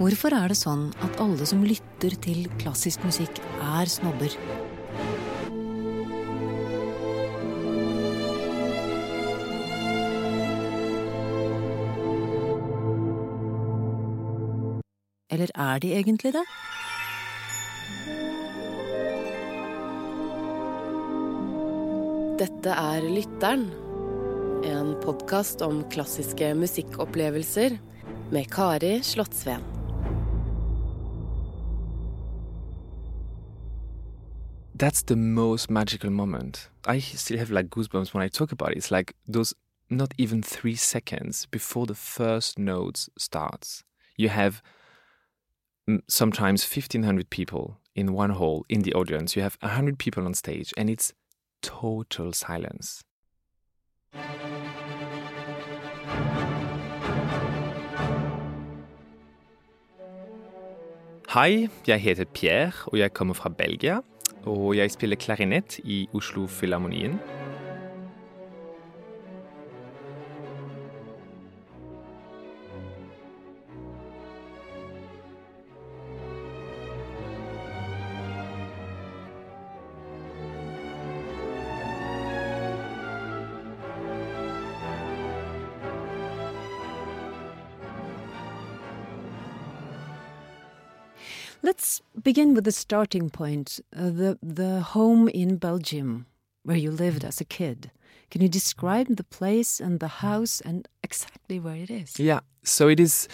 Hvorfor 0.00 0.32
er 0.32 0.48
det 0.48 0.56
sånn 0.56 0.86
at 1.04 1.18
alle 1.20 1.44
som 1.44 1.60
lytter 1.68 2.14
til 2.24 2.46
klassisk 2.56 3.02
musikk, 3.04 3.42
er 3.60 3.90
snobber? 3.92 4.32
Eller 15.32 15.52
er 15.52 15.82
de 15.84 15.92
egentlig 15.98 16.32
det? 16.38 16.44
Dette 22.40 22.74
er 22.80 23.04
Lytteren, 23.12 23.68
en 24.66 24.96
podkast 25.04 25.60
om 25.62 25.84
klassiske 25.92 26.54
musikkopplevelser 26.58 27.76
med 28.32 28.50
Kari 28.50 28.96
Slottsveen. 29.04 29.71
That's 34.82 35.02
the 35.02 35.14
most 35.14 35.70
magical 35.70 36.10
moment. 36.10 36.68
I 36.84 36.98
still 36.98 37.38
have 37.38 37.52
like 37.52 37.70
goosebumps 37.70 38.12
when 38.12 38.24
I 38.24 38.26
talk 38.26 38.50
about 38.50 38.72
it. 38.72 38.78
It's 38.78 38.90
like 38.90 39.14
those 39.28 39.54
not 39.88 40.12
even 40.18 40.42
three 40.42 40.74
seconds 40.74 41.46
before 41.46 41.86
the 41.86 41.94
first 41.94 42.58
notes 42.58 43.08
starts. 43.16 43.84
You 44.16 44.28
have 44.30 44.60
sometimes 46.08 46.64
1500 46.64 47.30
people 47.30 47.78
in 47.94 48.12
one 48.12 48.30
hall 48.30 48.64
in 48.68 48.82
the 48.82 48.92
audience. 48.94 49.36
You 49.36 49.42
have 49.42 49.56
100 49.60 50.00
people 50.00 50.26
on 50.26 50.34
stage 50.34 50.74
and 50.76 50.90
it's 50.90 51.12
total 51.62 52.32
silence. 52.32 53.04
Hei, 61.28 61.68
jeg 61.86 62.00
heter 62.00 62.24
Pierre, 62.24 62.72
og 62.86 62.98
jeg 62.98 63.12
kommer 63.12 63.34
fra 63.34 63.48
Belgia. 63.48 64.02
Og 64.50 64.76
jeg 64.76 64.90
spiller 64.90 65.20
klarinett 65.20 65.78
i 65.84 66.08
Oslo 66.14 66.48
Filharmonien. 66.50 67.18
Begin 92.22 92.54
with 92.54 92.64
the 92.64 92.72
starting 92.72 93.30
point, 93.30 93.80
uh, 93.96 94.10
the 94.10 94.38
the 94.42 94.80
home 94.80 95.28
in 95.28 95.56
Belgium 95.56 96.26
where 96.64 96.76
you 96.76 96.90
lived 96.90 97.24
as 97.24 97.40
a 97.40 97.44
kid. 97.44 97.90
Can 98.30 98.40
you 98.40 98.48
describe 98.48 99.16
the 99.16 99.24
place 99.24 99.80
and 99.80 100.00
the 100.00 100.08
house 100.08 100.60
and 100.60 100.88
exactly 101.02 101.58
where 101.58 101.76
it 101.76 101.90
is? 101.90 102.18
Yeah, 102.18 102.40
so 102.62 102.88
it 102.88 103.00
is. 103.00 103.28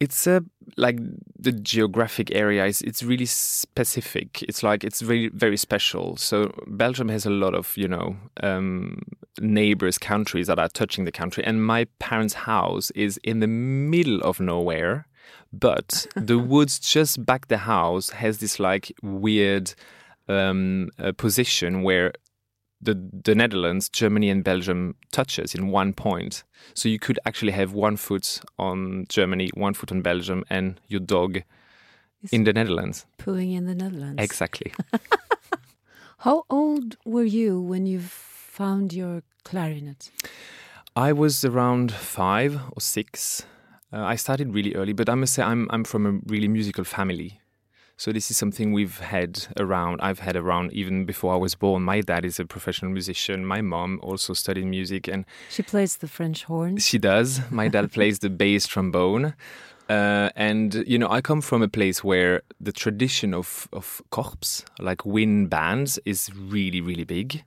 It's 0.00 0.26
a 0.26 0.42
like 0.76 0.98
the 1.38 1.52
geographic 1.52 2.34
area 2.34 2.66
is 2.66 2.82
it's 2.82 3.04
really 3.04 3.26
specific. 3.26 4.42
It's 4.42 4.64
like 4.64 4.82
it's 4.82 5.00
very 5.00 5.28
very 5.28 5.56
special. 5.56 6.16
So 6.16 6.52
Belgium 6.66 7.08
has 7.08 7.24
a 7.24 7.30
lot 7.30 7.54
of 7.54 7.76
you 7.76 7.86
know 7.86 8.16
um, 8.42 9.02
neighbors 9.40 9.98
countries 9.98 10.48
that 10.48 10.58
are 10.58 10.68
touching 10.68 11.04
the 11.04 11.12
country, 11.12 11.44
and 11.44 11.64
my 11.64 11.84
parents' 12.00 12.34
house 12.34 12.90
is 12.92 13.20
in 13.22 13.38
the 13.38 13.46
middle 13.46 14.20
of 14.22 14.40
nowhere 14.40 15.06
but 15.52 16.06
the 16.16 16.38
woods 16.52 16.78
just 16.78 17.24
back 17.24 17.48
the 17.48 17.58
house 17.58 18.10
has 18.10 18.38
this 18.38 18.58
like 18.58 18.92
weird 19.02 19.74
um, 20.28 20.88
uh, 20.98 21.12
position 21.12 21.82
where 21.82 22.12
the 22.80 22.94
the 23.24 23.34
Netherlands, 23.34 23.88
Germany, 23.88 24.28
and 24.28 24.42
Belgium 24.42 24.96
touches 25.12 25.54
in 25.54 25.68
one 25.68 25.92
point. 25.92 26.42
So 26.74 26.88
you 26.88 26.98
could 26.98 27.18
actually 27.24 27.52
have 27.52 27.72
one 27.72 27.96
foot 27.96 28.40
on 28.58 29.06
Germany, 29.08 29.50
one 29.54 29.74
foot 29.74 29.92
on 29.92 30.02
Belgium, 30.02 30.44
and 30.50 30.80
your 30.88 31.00
dog 31.00 31.42
Is 32.22 32.32
in 32.32 32.44
the 32.44 32.52
Netherlands. 32.52 33.06
Pooing 33.18 33.54
in 33.54 33.66
the 33.66 33.74
Netherlands. 33.74 34.22
Exactly. 34.22 34.72
How 36.18 36.44
old 36.50 36.96
were 37.04 37.24
you 37.24 37.60
when 37.60 37.86
you 37.86 38.00
found 38.00 38.92
your 38.92 39.22
clarinet? 39.44 40.10
I 40.94 41.12
was 41.12 41.44
around 41.44 41.92
five 41.92 42.60
or 42.72 42.80
six. 42.80 43.44
Uh, 43.92 44.02
I 44.02 44.16
started 44.16 44.54
really 44.54 44.74
early, 44.74 44.92
but 44.92 45.08
I 45.08 45.14
must 45.14 45.34
say 45.34 45.42
I'm 45.42 45.66
I'm 45.70 45.84
from 45.84 46.06
a 46.06 46.12
really 46.26 46.48
musical 46.48 46.84
family. 46.84 47.40
So 47.98 48.10
this 48.10 48.30
is 48.30 48.36
something 48.36 48.72
we've 48.72 48.98
had 48.98 49.46
around. 49.58 50.00
I've 50.00 50.18
had 50.20 50.34
around 50.34 50.72
even 50.72 51.04
before 51.04 51.34
I 51.34 51.36
was 51.36 51.54
born. 51.54 51.82
My 51.82 52.00
dad 52.00 52.24
is 52.24 52.40
a 52.40 52.44
professional 52.44 52.90
musician. 52.90 53.44
My 53.46 53.60
mom 53.60 54.00
also 54.02 54.32
studied 54.34 54.64
music, 54.66 55.06
and 55.08 55.24
She 55.50 55.62
plays 55.62 55.96
the 55.98 56.08
French 56.08 56.44
horn. 56.44 56.78
she 56.78 56.98
does. 56.98 57.40
My 57.50 57.68
dad 57.68 57.92
plays 57.96 58.18
the 58.18 58.30
bass 58.30 58.66
trombone. 58.66 59.34
Uh, 59.88 60.30
and 60.36 60.82
you 60.86 60.98
know, 60.98 61.08
I 61.10 61.20
come 61.20 61.42
from 61.42 61.62
a 61.62 61.68
place 61.68 62.02
where 62.02 62.42
the 62.60 62.72
tradition 62.72 63.34
of 63.34 63.68
of 63.72 64.00
corps, 64.10 64.64
like 64.80 65.04
wind 65.04 65.50
bands, 65.50 65.98
is 66.04 66.30
really 66.34 66.80
really 66.80 67.04
big. 67.04 67.44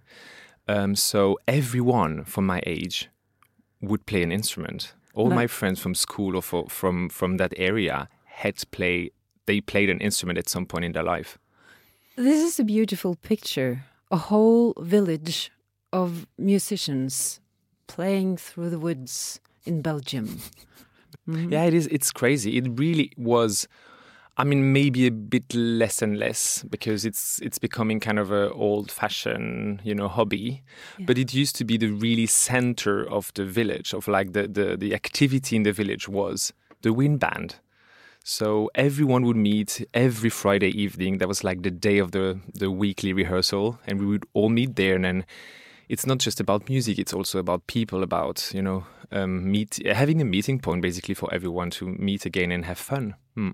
Um, 0.68 0.96
so 0.96 1.38
everyone 1.48 2.24
from 2.24 2.46
my 2.46 2.62
age 2.66 3.10
would 3.82 4.06
play 4.06 4.24
an 4.24 4.32
instrument. 4.32 4.94
All 5.16 5.30
Like- 5.30 5.36
my 5.36 5.48
friends 5.48 5.80
from 5.80 5.96
school 5.96 6.36
or 6.36 6.42
for, 6.44 6.68
from 6.70 7.10
from 7.10 7.38
that 7.38 7.54
area 7.58 8.08
had 8.26 8.56
play. 8.72 9.12
They 9.46 9.62
played 9.62 9.90
an 9.90 10.00
instrument 10.02 10.38
at 10.40 10.50
some 10.50 10.66
point 10.66 10.86
in 10.86 10.92
their 10.92 11.04
life. 11.18 11.38
This 12.18 12.44
is 12.44 12.60
a 12.60 12.64
beautiful 12.64 13.16
picture. 13.16 13.84
A 14.12 14.18
whole 14.18 14.74
village 14.80 15.52
of 15.92 16.26
musicians 16.38 17.40
playing 17.88 18.38
through 18.38 18.70
the 18.72 18.80
woods 18.80 19.40
in 19.66 19.82
Belgium. 19.82 20.28
Mhm. 21.28 21.52
Yeah, 21.52 21.64
it 21.68 21.74
is. 21.74 21.88
It's 21.88 22.12
crazy. 22.12 22.58
It 22.58 22.68
really 22.80 23.12
was. 23.18 23.68
I 24.38 24.44
mean, 24.44 24.74
maybe 24.74 25.08
a 25.08 25.12
bit 25.12 25.54
less 25.54 26.02
and 26.02 26.20
less 26.20 26.64
because 26.70 27.06
it's 27.06 27.40
it's 27.40 27.58
becoming 27.58 28.02
kind 28.02 28.20
of 28.20 28.32
an 28.32 28.52
old-fashioned, 28.52 29.82
you 29.84 29.96
know, 29.96 30.10
hobby. 30.10 30.62
Yeah. 30.98 31.06
But 31.08 31.18
it 31.18 31.34
used 31.34 31.56
to 31.58 31.64
be 31.64 31.78
the 31.78 31.88
really 31.88 32.26
center 32.26 33.10
of 33.10 33.32
the 33.36 33.46
village, 33.46 33.94
of 33.94 34.08
like 34.08 34.34
the 34.34 34.48
the 34.48 34.76
the 34.76 34.94
activity 34.94 35.56
in 35.56 35.64
the 35.64 35.72
village 35.72 36.10
was 36.10 36.52
the 36.82 36.92
wind 36.92 37.20
band. 37.20 37.56
So 38.28 38.72
everyone 38.76 39.24
would 39.26 39.38
meet 39.38 39.88
every 39.94 40.32
Friday 40.32 40.70
evening. 40.70 41.20
That 41.20 41.28
was 41.28 41.44
like 41.44 41.62
the 41.62 41.72
day 41.72 42.00
of 42.00 42.12
the 42.12 42.40
the 42.54 42.70
weekly 42.70 43.14
rehearsal, 43.14 43.80
and 43.88 44.00
we 44.00 44.06
would 44.06 44.26
all 44.34 44.50
meet 44.50 44.76
there. 44.76 44.96
And 44.96 45.06
then 45.06 45.26
it's 45.88 46.06
not 46.06 46.18
just 46.18 46.42
about 46.42 46.68
music; 46.68 47.00
it's 47.00 47.14
also 47.14 47.40
about 47.40 47.68
people, 47.68 48.04
about 48.04 48.52
you 48.54 48.62
know, 48.62 48.84
um, 49.12 49.50
meet 49.50 49.80
having 49.86 50.22
a 50.22 50.26
meeting 50.26 50.60
point 50.60 50.82
basically 50.82 51.14
for 51.14 51.34
everyone 51.34 51.70
to 51.70 51.86
meet 51.86 52.26
again 52.26 52.52
and 52.52 52.66
have 52.66 52.80
fun. 52.80 53.16
Hmm. 53.36 53.52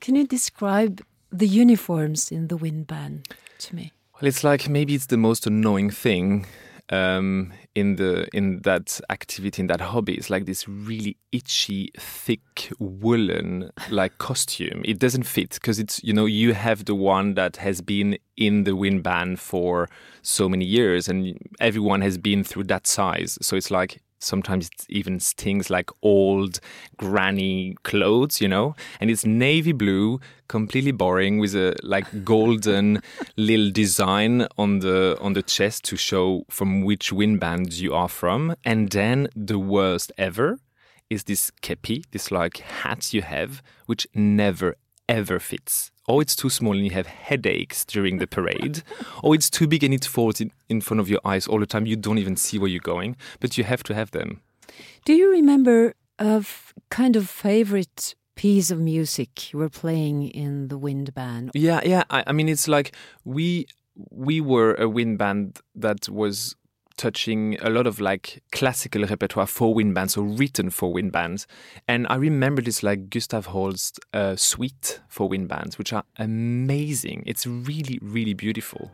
Can 0.00 0.14
you 0.14 0.26
describe 0.26 1.02
the 1.30 1.46
uniforms 1.46 2.30
in 2.30 2.48
the 2.48 2.56
wind 2.56 2.86
band 2.86 3.28
to 3.58 3.74
me? 3.74 3.92
Well, 4.14 4.28
it's 4.28 4.44
like 4.44 4.68
maybe 4.68 4.94
it's 4.94 5.06
the 5.06 5.16
most 5.16 5.46
annoying 5.46 5.90
thing 5.90 6.46
um, 6.90 7.52
in 7.74 7.96
the 7.96 8.28
in 8.32 8.60
that 8.62 9.00
activity 9.10 9.62
in 9.62 9.66
that 9.68 9.80
hobby. 9.80 10.14
It's 10.14 10.30
like 10.30 10.46
this 10.46 10.68
really 10.68 11.16
itchy, 11.32 11.90
thick 11.98 12.72
woolen 12.78 13.70
like 13.90 14.18
costume. 14.18 14.82
It 14.84 14.98
doesn't 14.98 15.24
fit 15.24 15.50
because 15.50 15.78
it's 15.78 16.02
you 16.02 16.12
know 16.12 16.26
you 16.26 16.54
have 16.54 16.84
the 16.84 16.94
one 16.94 17.34
that 17.34 17.56
has 17.56 17.80
been 17.80 18.18
in 18.36 18.64
the 18.64 18.74
wind 18.74 19.02
band 19.02 19.40
for 19.40 19.88
so 20.22 20.48
many 20.48 20.64
years, 20.64 21.08
and 21.08 21.38
everyone 21.60 22.00
has 22.00 22.18
been 22.18 22.44
through 22.44 22.64
that 22.64 22.86
size. 22.86 23.38
So 23.42 23.56
it's 23.56 23.70
like 23.70 24.00
sometimes 24.18 24.66
it 24.68 24.86
even 24.88 25.20
stings 25.20 25.70
like 25.70 25.90
old 26.02 26.60
granny 26.96 27.76
clothes, 27.82 28.40
you 28.40 28.48
know. 28.48 28.74
And 29.00 29.10
it's 29.10 29.24
navy 29.24 29.72
blue, 29.72 30.20
completely 30.48 30.92
boring, 30.92 31.38
with 31.38 31.54
a 31.54 31.76
like 31.82 32.06
golden 32.24 33.02
little 33.36 33.70
design 33.70 34.46
on 34.56 34.80
the 34.80 35.18
on 35.20 35.32
the 35.32 35.42
chest 35.42 35.84
to 35.84 35.96
show 35.96 36.44
from 36.50 36.82
which 36.82 37.12
wind 37.12 37.40
band 37.40 37.72
you 37.74 37.94
are 37.94 38.08
from. 38.08 38.54
And 38.64 38.90
then 38.90 39.28
the 39.34 39.58
worst 39.58 40.12
ever 40.18 40.58
is 41.10 41.24
this 41.24 41.50
kepi, 41.62 42.04
this 42.10 42.30
like 42.30 42.58
hat 42.58 43.12
you 43.12 43.22
have, 43.22 43.62
which 43.86 44.06
never 44.14 44.76
ever 45.08 45.38
fits. 45.38 45.90
Or 46.08 46.22
it's 46.22 46.34
too 46.34 46.50
small 46.50 46.72
and 46.72 46.84
you 46.84 46.92
have 46.92 47.06
headaches 47.06 47.84
during 47.84 48.18
the 48.18 48.26
parade. 48.26 48.82
or 49.22 49.34
it's 49.34 49.50
too 49.50 49.66
big 49.68 49.84
and 49.84 49.92
it 49.92 50.04
falls 50.04 50.40
in, 50.40 50.50
in 50.68 50.80
front 50.80 51.00
of 51.00 51.08
your 51.08 51.20
eyes 51.24 51.46
all 51.46 51.60
the 51.60 51.66
time. 51.66 51.86
You 51.86 51.96
don't 51.96 52.18
even 52.18 52.36
see 52.36 52.58
where 52.58 52.68
you're 52.68 52.80
going, 52.80 53.16
but 53.40 53.58
you 53.58 53.64
have 53.64 53.82
to 53.84 53.94
have 53.94 54.10
them. 54.10 54.40
Do 55.04 55.12
you 55.12 55.30
remember 55.30 55.94
a 56.18 56.44
kind 56.90 57.14
of 57.14 57.28
favorite 57.28 58.14
piece 58.34 58.70
of 58.70 58.78
music 58.80 59.52
you 59.52 59.58
were 59.58 59.68
playing 59.68 60.28
in 60.28 60.68
the 60.68 60.78
wind 60.78 61.12
band? 61.14 61.50
Yeah, 61.54 61.80
yeah. 61.84 62.04
I, 62.08 62.24
I 62.28 62.32
mean, 62.32 62.48
it's 62.48 62.68
like 62.68 62.94
we 63.24 63.66
we 64.10 64.40
were 64.40 64.74
a 64.74 64.88
wind 64.88 65.18
band 65.18 65.58
that 65.74 66.08
was 66.08 66.54
touching 66.98 67.56
a 67.62 67.70
lot 67.70 67.86
of 67.86 68.00
like 68.00 68.42
classical 68.52 69.04
repertoire 69.04 69.46
for 69.46 69.72
wind 69.72 69.94
bands 69.94 70.16
or 70.16 70.24
written 70.24 70.68
for 70.68 70.92
wind 70.92 71.12
bands. 71.12 71.46
And 71.86 72.06
I 72.10 72.16
remember 72.16 72.60
this 72.60 72.82
like 72.82 73.08
Gustav 73.08 73.46
Holst 73.46 73.98
uh, 74.12 74.36
suite 74.36 75.00
for 75.08 75.28
wind 75.28 75.48
bands, 75.48 75.78
which 75.78 75.94
are 75.94 76.04
amazing. 76.18 77.22
It's 77.24 77.46
really, 77.46 77.98
really 78.02 78.34
beautiful. 78.34 78.90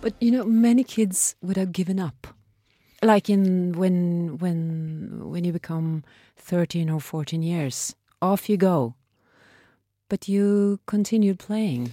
But 0.00 0.14
you 0.20 0.30
know, 0.30 0.44
many 0.44 0.82
kids 0.82 1.36
would 1.42 1.56
have 1.56 1.72
given 1.72 2.00
up. 2.00 2.26
Like 3.02 3.28
in 3.28 3.72
when 3.72 4.38
when 4.38 5.30
when 5.30 5.44
you 5.44 5.52
become 5.52 6.04
thirteen 6.36 6.90
or 6.90 7.00
fourteen 7.00 7.42
years, 7.42 7.94
off 8.20 8.48
you 8.48 8.56
go. 8.56 8.94
But 10.08 10.28
you 10.28 10.80
continued 10.86 11.38
playing, 11.38 11.92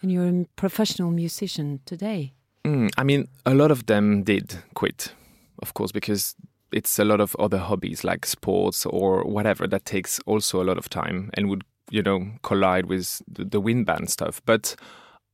and 0.00 0.10
you're 0.10 0.28
a 0.28 0.46
professional 0.56 1.10
musician 1.10 1.80
today. 1.84 2.32
Mm, 2.64 2.90
I 2.96 3.04
mean, 3.04 3.28
a 3.44 3.54
lot 3.54 3.70
of 3.70 3.86
them 3.86 4.22
did 4.22 4.56
quit, 4.74 5.12
of 5.62 5.74
course, 5.74 5.92
because 5.92 6.34
it's 6.72 6.98
a 6.98 7.04
lot 7.04 7.20
of 7.20 7.34
other 7.38 7.58
hobbies 7.58 8.04
like 8.04 8.26
sports 8.26 8.86
or 8.86 9.24
whatever 9.24 9.66
that 9.66 9.84
takes 9.84 10.20
also 10.26 10.62
a 10.62 10.64
lot 10.64 10.78
of 10.78 10.88
time 10.88 11.30
and 11.34 11.48
would, 11.48 11.64
you 11.90 12.02
know, 12.02 12.28
collide 12.42 12.86
with 12.86 13.22
the, 13.26 13.44
the 13.44 13.60
wind 13.60 13.86
band 13.86 14.08
stuff. 14.10 14.40
But 14.46 14.76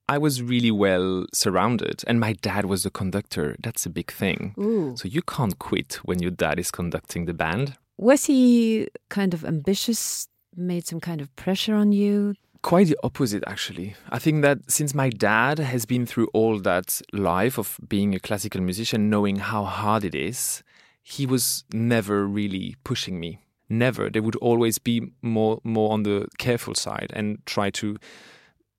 I 0.08 0.18
was 0.18 0.40
really 0.40 0.70
well 0.70 1.26
surrounded, 1.32 2.04
and 2.06 2.20
my 2.20 2.34
dad 2.34 2.66
was 2.66 2.84
the 2.84 2.90
conductor. 2.90 3.56
That's 3.60 3.86
a 3.86 3.90
big 3.90 4.12
thing. 4.12 4.54
Ooh. 4.58 4.94
So 4.96 5.08
you 5.08 5.22
can't 5.22 5.58
quit 5.58 5.94
when 6.04 6.20
your 6.20 6.30
dad 6.30 6.58
is 6.58 6.70
conducting 6.70 7.24
the 7.24 7.34
band. 7.34 7.76
Was 7.98 8.26
he 8.26 8.88
kind 9.08 9.34
of 9.34 9.44
ambitious? 9.44 10.28
Made 10.58 10.86
some 10.86 11.00
kind 11.00 11.20
of 11.20 11.34
pressure 11.36 11.74
on 11.74 11.92
you? 11.92 12.34
Quite 12.62 12.86
the 12.86 12.96
opposite, 13.02 13.44
actually. 13.46 13.94
I 14.08 14.18
think 14.18 14.42
that 14.42 14.70
since 14.70 14.94
my 14.94 15.10
dad 15.10 15.58
has 15.58 15.84
been 15.84 16.06
through 16.06 16.28
all 16.32 16.58
that 16.60 17.02
life 17.12 17.58
of 17.58 17.78
being 17.86 18.14
a 18.14 18.20
classical 18.20 18.62
musician, 18.62 19.10
knowing 19.10 19.36
how 19.36 19.64
hard 19.64 20.02
it 20.02 20.14
is, 20.14 20.62
he 21.02 21.26
was 21.26 21.64
never 21.72 22.26
really 22.26 22.76
pushing 22.84 23.20
me. 23.20 23.40
Never. 23.68 24.08
They 24.08 24.20
would 24.20 24.36
always 24.36 24.78
be 24.78 25.12
more 25.20 25.60
more 25.62 25.92
on 25.92 26.04
the 26.04 26.28
careful 26.38 26.74
side 26.74 27.10
and 27.12 27.44
try 27.46 27.70
to 27.70 27.98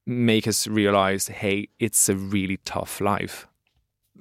make 0.07 0.48
us 0.48 0.68
realize, 0.68 1.27
hey, 1.27 1.68
it's 1.80 2.09
a 2.09 2.15
really 2.15 2.57
tough 2.65 3.01
life. 3.01 3.48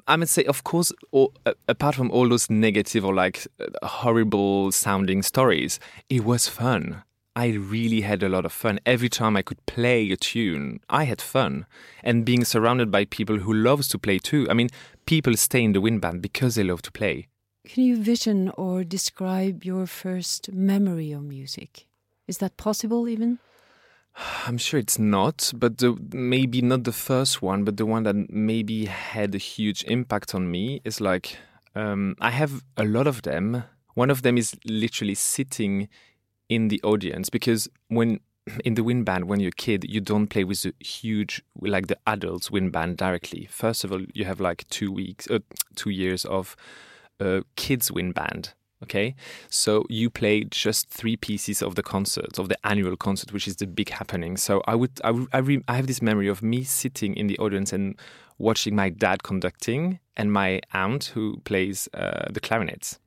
I 0.07 0.17
would 0.17 0.29
say, 0.29 0.45
of 0.45 0.65
course, 0.65 0.93
all, 1.11 1.33
apart 1.69 1.95
from 1.95 2.11
all 2.11 2.29
those 2.29 2.51
negative 2.51 3.05
or 3.05 3.15
like 3.15 3.47
horrible 3.83 4.73
sounding 4.73 5.23
stories, 5.23 5.81
it 6.11 6.25
was 6.25 6.49
fun. 6.49 7.03
I 7.35 7.49
really 7.49 8.01
had 8.01 8.23
a 8.23 8.29
lot 8.29 8.45
of 8.45 8.53
fun. 8.53 8.81
Every 8.85 9.09
time 9.09 9.37
I 9.37 9.43
could 9.43 9.65
play 9.67 10.11
a 10.11 10.17
tune, 10.17 10.81
I 10.89 11.05
had 11.05 11.21
fun. 11.21 11.67
And 12.03 12.25
being 12.25 12.45
surrounded 12.45 12.91
by 12.91 13.05
people 13.05 13.39
who 13.39 13.53
loves 13.53 13.89
to 13.89 13.99
play 13.99 14.19
too. 14.19 14.47
I 14.51 14.55
mean, 14.55 14.71
people 15.07 15.37
stay 15.37 15.63
in 15.63 15.73
the 15.73 15.81
wind 15.81 16.01
band 16.01 16.23
because 16.23 16.55
they 16.55 16.65
love 16.65 16.83
to 16.83 16.93
play. 16.93 17.29
Can 17.67 17.85
you 17.85 18.03
vision 18.03 18.51
or 18.57 18.85
describe 18.85 19.65
your 19.65 19.87
first 19.87 20.53
memory 20.53 21.13
of 21.13 21.25
music? 21.25 21.87
Is 22.27 22.39
that 22.39 22.57
possible 22.57 23.09
even? 23.09 23.39
I'm 24.47 24.59
sure 24.59 24.81
it's 24.81 24.99
not, 24.99 25.53
but 25.57 25.79
the, 25.79 25.97
maybe 26.13 26.63
not 26.63 26.85
the 26.85 26.93
first 26.93 27.43
one, 27.43 27.65
but 27.65 27.77
the 27.77 27.87
one 27.87 28.05
that 28.05 28.31
maybe 28.31 28.87
had 28.87 29.35
a 29.35 29.39
huge 29.39 29.85
impact 29.85 30.35
on 30.35 30.51
me 30.51 30.81
is 30.85 31.01
like 31.01 31.39
um, 31.75 32.17
I 32.21 32.31
have 32.31 32.65
a 32.77 32.85
lot 32.85 33.07
of 33.07 33.23
them. 33.23 33.65
One 33.95 34.11
of 34.11 34.23
them 34.23 34.39
is 34.39 34.57
literally 34.65 35.15
sitting 35.15 35.89
in 36.49 36.69
the 36.69 36.81
audience 36.83 37.29
because 37.29 37.69
when 37.89 38.21
in 38.65 38.75
the 38.75 38.85
wind 38.85 39.05
band 39.05 39.27
when 39.27 39.41
you're 39.41 39.49
a 39.49 39.63
kid 39.63 39.85
you 39.89 40.01
don't 40.01 40.29
play 40.29 40.45
with 40.45 40.63
the 40.63 40.73
huge 40.79 41.43
like 41.61 41.89
the 41.89 41.99
adults 42.07 42.51
wind 42.51 42.71
band 42.71 42.97
directly 42.97 43.49
first 43.51 43.83
of 43.83 43.91
all 43.91 44.01
you 44.15 44.25
have 44.25 44.41
like 44.41 44.65
two 44.69 44.93
weeks 44.93 45.29
uh, 45.29 45.41
two 45.75 45.91
years 45.91 46.25
of 46.27 46.55
uh, 47.19 47.41
kids 47.57 47.91
wind 47.91 48.15
band 48.15 48.55
okay? 48.83 49.15
So 49.49 49.85
you 49.89 50.11
play 50.11 50.45
just 50.45 50.89
three 50.89 51.17
pieces 51.17 51.63
of 51.63 51.75
the 51.75 51.83
concert 51.83 52.39
of 52.39 52.49
the 52.49 52.57
annual 52.67 52.97
concert 52.97 53.33
which 53.33 53.49
is 53.49 53.57
the 53.57 53.67
big 53.67 53.91
happening. 53.91 54.37
So 54.37 54.63
i 54.67 54.75
would 54.75 55.01
i, 55.05 55.11
I, 55.33 55.39
re, 55.39 55.63
I 55.69 55.77
have 55.77 55.87
this 55.87 56.03
memory 56.03 56.29
of 56.29 56.43
me 56.43 56.65
sitting 56.65 57.17
in 57.17 57.27
the 57.27 57.39
audience 57.39 57.73
and 57.73 57.97
watching 58.39 58.77
my 58.77 58.91
dad 58.91 59.23
conducting 59.23 59.99
and 60.17 60.33
my 60.33 60.61
aunt 60.73 61.13
who 61.15 61.39
plays 61.45 61.89
uh, 61.95 62.27
the 62.31 62.41
clarinets 62.41 62.99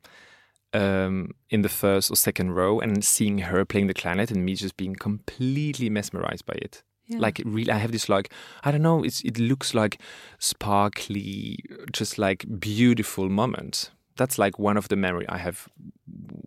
um, 0.74 1.32
in 1.50 1.62
the 1.62 1.70
first 1.70 2.12
or 2.12 2.16
second 2.16 2.52
row 2.52 2.80
and 2.80 3.04
seeing 3.04 3.40
her 3.40 3.66
playing 3.66 3.88
the 3.88 3.94
clarinet 3.94 4.32
and 4.32 4.46
me 4.46 4.56
just 4.56 4.78
being 4.78 4.96
completely 4.96 5.90
mesmerized 5.90 6.46
by 6.46 6.56
it. 6.56 6.84
Yeah. 7.12 7.18
like 7.18 7.42
really 7.44 7.72
i 7.72 7.78
have 7.78 7.92
this 7.92 8.08
like 8.08 8.32
i 8.64 8.70
don't 8.70 8.84
know 8.84 9.04
it's 9.04 9.22
it 9.22 9.40
looks 9.40 9.74
like 9.74 10.00
sparkly 10.38 11.58
just 11.92 12.20
like 12.20 12.46
beautiful 12.60 13.30
moment 13.30 13.90
that's 14.20 14.38
like 14.44 14.56
one 14.70 14.78
of 14.82 14.86
the 14.92 14.96
memory 15.06 15.26
i 15.38 15.38
have 15.48 15.58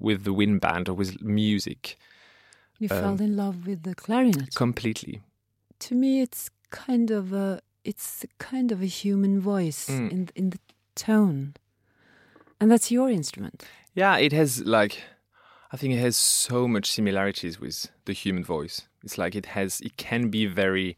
with 0.08 0.20
the 0.24 0.32
wind 0.40 0.60
band 0.60 0.88
or 0.88 0.94
with 1.02 1.12
music 1.42 1.82
You 2.82 2.88
Um, 2.90 3.00
fell 3.02 3.18
in 3.26 3.32
love 3.36 3.56
with 3.68 3.80
the 3.88 3.94
clarinet. 3.94 4.54
completely 4.64 5.14
to 5.86 5.94
me, 6.02 6.10
it's 6.24 6.42
kind 6.86 7.10
of 7.18 7.24
a 7.32 7.48
it's 7.90 8.08
kind 8.50 8.68
of 8.74 8.78
a 8.82 8.90
human 9.02 9.34
voice 9.52 9.82
Mm. 9.90 10.10
in 10.14 10.20
in 10.40 10.46
the 10.54 10.58
tone, 11.06 11.38
and 12.60 12.70
that's 12.70 12.90
your 12.96 13.08
instrument. 13.10 13.58
yeah 14.02 14.14
it 14.26 14.32
has 14.32 14.50
like 14.78 14.94
i 15.72 15.76
think 15.78 15.90
it 15.94 16.00
has 16.06 16.16
so 16.48 16.58
much 16.74 16.86
similarities 16.98 17.54
with 17.64 17.76
the 18.06 18.12
human 18.24 18.44
voice 18.44 18.76
it's 19.04 19.18
like 19.22 19.34
it 19.38 19.46
has 19.46 19.80
it 19.88 19.94
can 20.08 20.30
be 20.30 20.46
very 20.62 20.96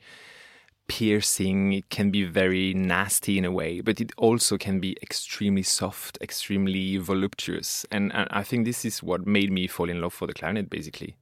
piercing 0.86 1.72
it 1.72 1.88
can 1.88 2.10
be 2.10 2.24
very 2.24 2.74
nasty 2.74 3.38
in 3.38 3.44
a 3.44 3.50
way 3.50 3.80
but 3.80 4.00
it 4.00 4.12
also 4.18 4.58
can 4.58 4.80
be 4.80 4.96
extremely 5.02 5.62
soft 5.62 6.18
extremely 6.20 6.96
voluptuous. 6.98 7.86
And, 7.90 8.12
and 8.14 8.28
i 8.30 8.42
think 8.42 8.64
this 8.64 8.84
is 8.84 9.02
what 9.02 9.26
made 9.26 9.50
me 9.50 9.66
fall 9.66 9.88
in 9.88 10.00
love 10.00 10.12
for 10.14 10.26
the 10.26 10.34
clarinet 10.34 10.70
basically. 10.70 11.16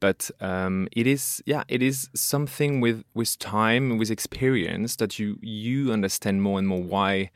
But 0.00 0.30
um, 0.40 0.88
it 0.92 1.08
is 1.08 1.42
yeah 1.44 1.64
it 1.66 1.82
is 1.82 2.08
something 2.14 2.80
with 2.80 3.04
with 3.14 3.38
time 3.38 3.98
with 3.98 4.10
experience 4.10 4.94
that 4.96 5.18
you 5.18 5.38
you 5.42 5.92
understand 5.92 6.40
more 6.40 6.58
and 6.58 6.68
more 6.68 6.82
why 6.82 7.30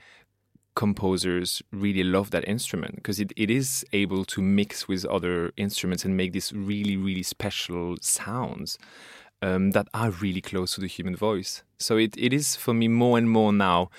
composers 0.75 1.63
really 1.71 2.03
love 2.03 2.31
that 2.31 2.49
instrument 2.49 2.97
because 2.97 3.21
it, 3.21 3.33
it 3.37 3.51
is 3.51 3.85
able 3.93 4.25
to 4.25 4.41
mix 4.41 4.89
with 4.89 5.05
other 5.05 5.53
instruments 5.57 6.05
and 6.05 6.17
make 6.17 6.33
these 6.33 6.53
really 6.53 6.97
really 6.97 7.23
special 7.23 7.97
sounds 8.01 8.79
um, 9.43 9.73
that 9.73 9.89
are 9.93 10.11
really 10.11 10.41
close 10.41 10.75
to 10.75 10.81
the 10.81 10.87
human 10.87 11.15
voice 11.17 11.63
so 11.79 11.97
it, 11.97 12.15
it 12.17 12.33
is 12.33 12.57
for 12.57 12.73
me 12.73 12.89
more 12.89 13.19
and 13.19 13.31
more 13.31 13.53
now 13.53 13.91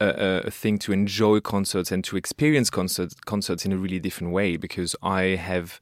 a, 0.00 0.42
a, 0.46 0.50
thing 0.50 0.78
to 0.78 0.92
enjoy 0.92 1.40
concerts 1.40 1.92
and 1.92 2.04
to 2.04 2.16
experience 2.16 2.70
concerts 2.70 3.14
concerts 3.14 3.64
in 3.64 3.72
a 3.72 3.76
really 3.76 4.00
different 4.00 4.32
way 4.32 4.56
because 4.56 4.96
I 5.02 5.36
have 5.36 5.80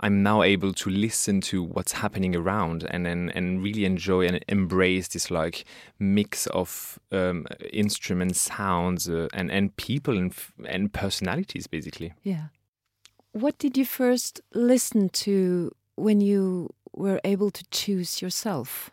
I'm 0.00 0.22
now 0.22 0.42
able 0.42 0.72
to 0.74 0.90
listen 0.90 1.40
to 1.42 1.62
what's 1.62 1.92
happening 1.92 2.36
around 2.36 2.86
and 2.90 3.06
and, 3.06 3.34
and 3.34 3.62
really 3.62 3.84
enjoy 3.84 4.26
and 4.26 4.44
embrace 4.48 5.08
this 5.08 5.30
like 5.30 5.64
mix 5.98 6.46
of 6.48 6.98
um, 7.12 7.46
instrument 7.72 8.36
sounds 8.36 9.08
uh, 9.08 9.28
and 9.32 9.50
and 9.50 9.74
people 9.76 10.18
and, 10.18 10.34
and 10.66 10.92
personalities 10.92 11.66
basically. 11.66 12.12
Yeah. 12.22 12.48
What 13.32 13.58
did 13.58 13.76
you 13.76 13.84
first 13.84 14.40
listen 14.52 15.08
to 15.08 15.72
when 15.96 16.20
you 16.20 16.70
were 16.94 17.20
able 17.24 17.50
to 17.50 17.64
choose 17.70 18.22
yourself? 18.22 18.90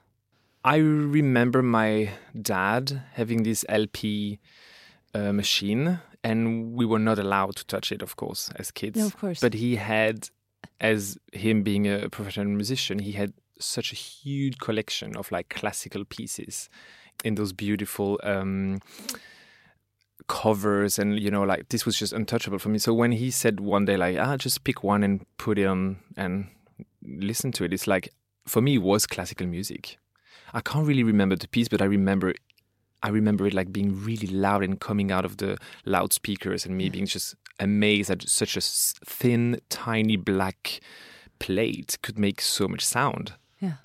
I 0.63 0.77
remember 0.77 1.61
my 1.61 2.11
dad 2.39 3.03
having 3.13 3.43
this 3.43 3.65
LP 3.67 4.39
uh, 5.13 5.33
machine, 5.33 5.99
and 6.23 6.73
we 6.73 6.85
were 6.85 6.99
not 6.99 7.17
allowed 7.17 7.55
to 7.57 7.65
touch 7.65 7.91
it, 7.91 8.01
of 8.01 8.15
course, 8.15 8.51
as 8.57 8.71
kids. 8.71 8.97
No, 8.97 9.07
of 9.07 9.17
course. 9.17 9.39
But 9.39 9.55
he 9.55 9.77
had, 9.77 10.29
as 10.79 11.17
him 11.33 11.63
being 11.63 11.87
a 11.87 12.09
professional 12.09 12.47
musician, 12.47 12.99
he 12.99 13.13
had 13.13 13.33
such 13.59 13.91
a 13.91 13.95
huge 13.95 14.57
collection 14.59 15.15
of 15.15 15.31
like 15.31 15.49
classical 15.49 16.05
pieces 16.05 16.69
in 17.23 17.35
those 17.35 17.53
beautiful 17.53 18.19
um, 18.23 18.81
covers, 20.27 20.99
and 20.99 21.19
you 21.19 21.31
know, 21.31 21.43
like 21.43 21.69
this 21.69 21.87
was 21.87 21.97
just 21.97 22.13
untouchable 22.13 22.59
for 22.59 22.69
me. 22.69 22.77
So 22.77 22.93
when 22.93 23.13
he 23.13 23.31
said 23.31 23.59
one 23.59 23.85
day, 23.85 23.97
like, 23.97 24.17
ah, 24.19 24.37
just 24.37 24.63
pick 24.63 24.83
one 24.83 25.03
and 25.03 25.25
put 25.37 25.57
it 25.57 25.65
on 25.65 25.97
and 26.15 26.49
listen 27.19 27.51
to 27.53 27.63
it, 27.63 27.73
it's 27.73 27.87
like 27.87 28.09
for 28.45 28.61
me, 28.61 28.75
it 28.75 28.81
was 28.81 29.05
classical 29.05 29.47
music. 29.47 29.97
I 30.53 30.61
can't 30.61 30.87
really 30.87 31.03
remember 31.03 31.35
the 31.35 31.47
piece, 31.47 31.67
but 31.67 31.81
I 31.81 31.85
remember 31.85 32.33
I 33.03 33.09
remember 33.09 33.47
it 33.47 33.53
like 33.53 33.73
being 33.73 34.03
really 34.03 34.27
loud 34.27 34.63
and 34.63 34.79
coming 34.79 35.11
out 35.11 35.25
of 35.25 35.37
the 35.37 35.57
loudspeakers 35.85 36.65
and 36.65 36.77
me 36.77 36.89
being 36.89 37.07
just 37.07 37.35
amazed 37.59 38.11
at 38.11 38.27
such 38.29 38.55
a 38.55 38.61
thin, 38.61 39.59
tiny 39.69 40.17
black 40.17 40.81
plate 41.39 41.97
could 42.03 42.19
make 42.19 42.41
so 42.41 42.67
much 42.67 42.85
sound. 42.85 43.33
Yeah. 43.59 43.77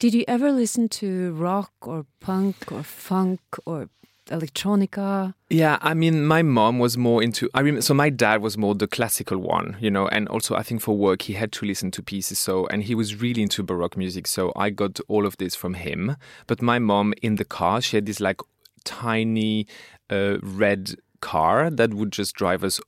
Did 0.00 0.14
you 0.14 0.24
ever 0.26 0.50
listen 0.50 0.88
to 0.88 1.32
rock 1.34 1.72
or 1.82 2.06
punk 2.18 2.72
or 2.72 2.82
funk 2.82 3.40
or 3.66 3.88
electronica? 4.30 5.34
Yeah, 5.48 5.78
I 5.80 5.94
mean, 5.94 6.24
my 6.26 6.42
mom 6.42 6.78
was 6.78 6.96
more 6.96 7.22
into. 7.22 7.50
I 7.54 7.60
remember, 7.60 7.82
so 7.82 7.94
my 7.94 8.10
dad 8.10 8.40
was 8.40 8.56
more 8.56 8.74
the 8.74 8.86
classical 8.86 9.38
one, 9.38 9.76
you 9.80 9.90
know, 9.90 10.08
and 10.08 10.28
also 10.28 10.54
I 10.54 10.62
think 10.62 10.80
for 10.80 10.96
work 10.96 11.22
he 11.22 11.34
had 11.34 11.52
to 11.52 11.66
listen 11.66 11.90
to 11.92 12.02
pieces. 12.02 12.38
So, 12.38 12.66
and 12.68 12.82
he 12.82 12.94
was 12.94 13.20
really 13.20 13.42
into 13.42 13.62
baroque 13.62 13.96
music. 13.96 14.26
So 14.26 14.52
I 14.56 14.70
got 14.70 15.00
all 15.08 15.26
of 15.26 15.36
this 15.36 15.54
from 15.54 15.74
him. 15.74 16.16
But 16.46 16.62
my 16.62 16.78
mom 16.78 17.12
in 17.22 17.36
the 17.36 17.44
car, 17.44 17.80
she 17.80 17.96
had 17.96 18.06
this 18.06 18.20
like 18.20 18.40
tiny 18.84 19.66
uh, 20.08 20.38
red 20.42 20.94
car 21.20 21.70
that 21.70 21.94
would 21.94 22.12
just 22.12 22.34
drive 22.34 22.64
us 22.64 22.80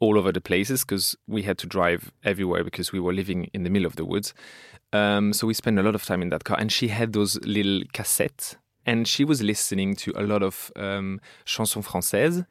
all 0.00 0.18
over 0.18 0.32
the 0.32 0.40
places 0.40 0.84
because 0.84 1.16
we 1.26 1.42
had 1.42 1.58
to 1.58 1.66
drive 1.66 2.12
everywhere 2.24 2.62
because 2.62 2.92
we 2.92 3.00
were 3.00 3.12
living 3.12 3.50
in 3.52 3.64
the 3.64 3.70
middle 3.70 3.86
of 3.86 3.96
the 3.96 4.04
woods. 4.04 4.34
Um, 4.92 5.32
so 5.32 5.46
we 5.46 5.54
spent 5.54 5.78
a 5.78 5.82
lot 5.82 5.94
of 5.94 6.04
time 6.04 6.22
in 6.22 6.28
that 6.30 6.44
car, 6.44 6.56
and 6.58 6.70
she 6.70 6.88
had 6.88 7.12
those 7.12 7.38
little 7.40 7.82
cassettes, 7.92 8.56
and 8.86 9.06
she 9.06 9.24
was 9.24 9.42
listening 9.42 9.96
to 9.96 10.12
a 10.16 10.22
lot 10.22 10.42
of 10.42 10.72
um, 10.76 11.20
chansons 11.44 11.84
françaises, 11.84 12.46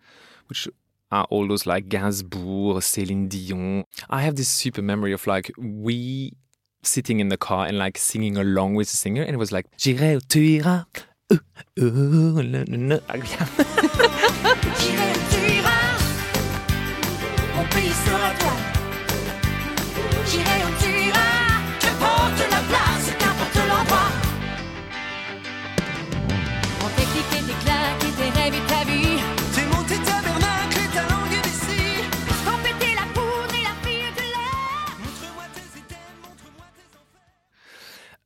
which 0.47 0.67
are 1.11 1.25
all 1.29 1.47
those 1.47 1.65
like 1.65 1.87
Gainsbourg, 1.87 2.81
Céline 2.81 3.29
Dion. 3.29 3.85
I 4.09 4.21
have 4.21 4.35
this 4.35 4.49
super 4.49 4.81
memory 4.81 5.13
of 5.13 5.25
like 5.25 5.51
we 5.57 6.33
sitting 6.83 7.19
in 7.19 7.29
the 7.29 7.37
car 7.37 7.65
and 7.65 7.77
like 7.77 7.97
singing 7.97 8.37
along 8.37 8.75
with 8.75 8.91
the 8.91 8.97
singer, 8.97 9.23
and 9.23 9.33
it 9.33 9.37
was 9.37 9.51
like 9.51 9.65
J'irai 9.77 10.17
où 10.17 10.21
tu 10.27 10.39
iras. 10.39 10.85
No. 11.77 12.99
J'irai 14.79 15.13
tu 15.31 15.39
iras, 20.84 20.84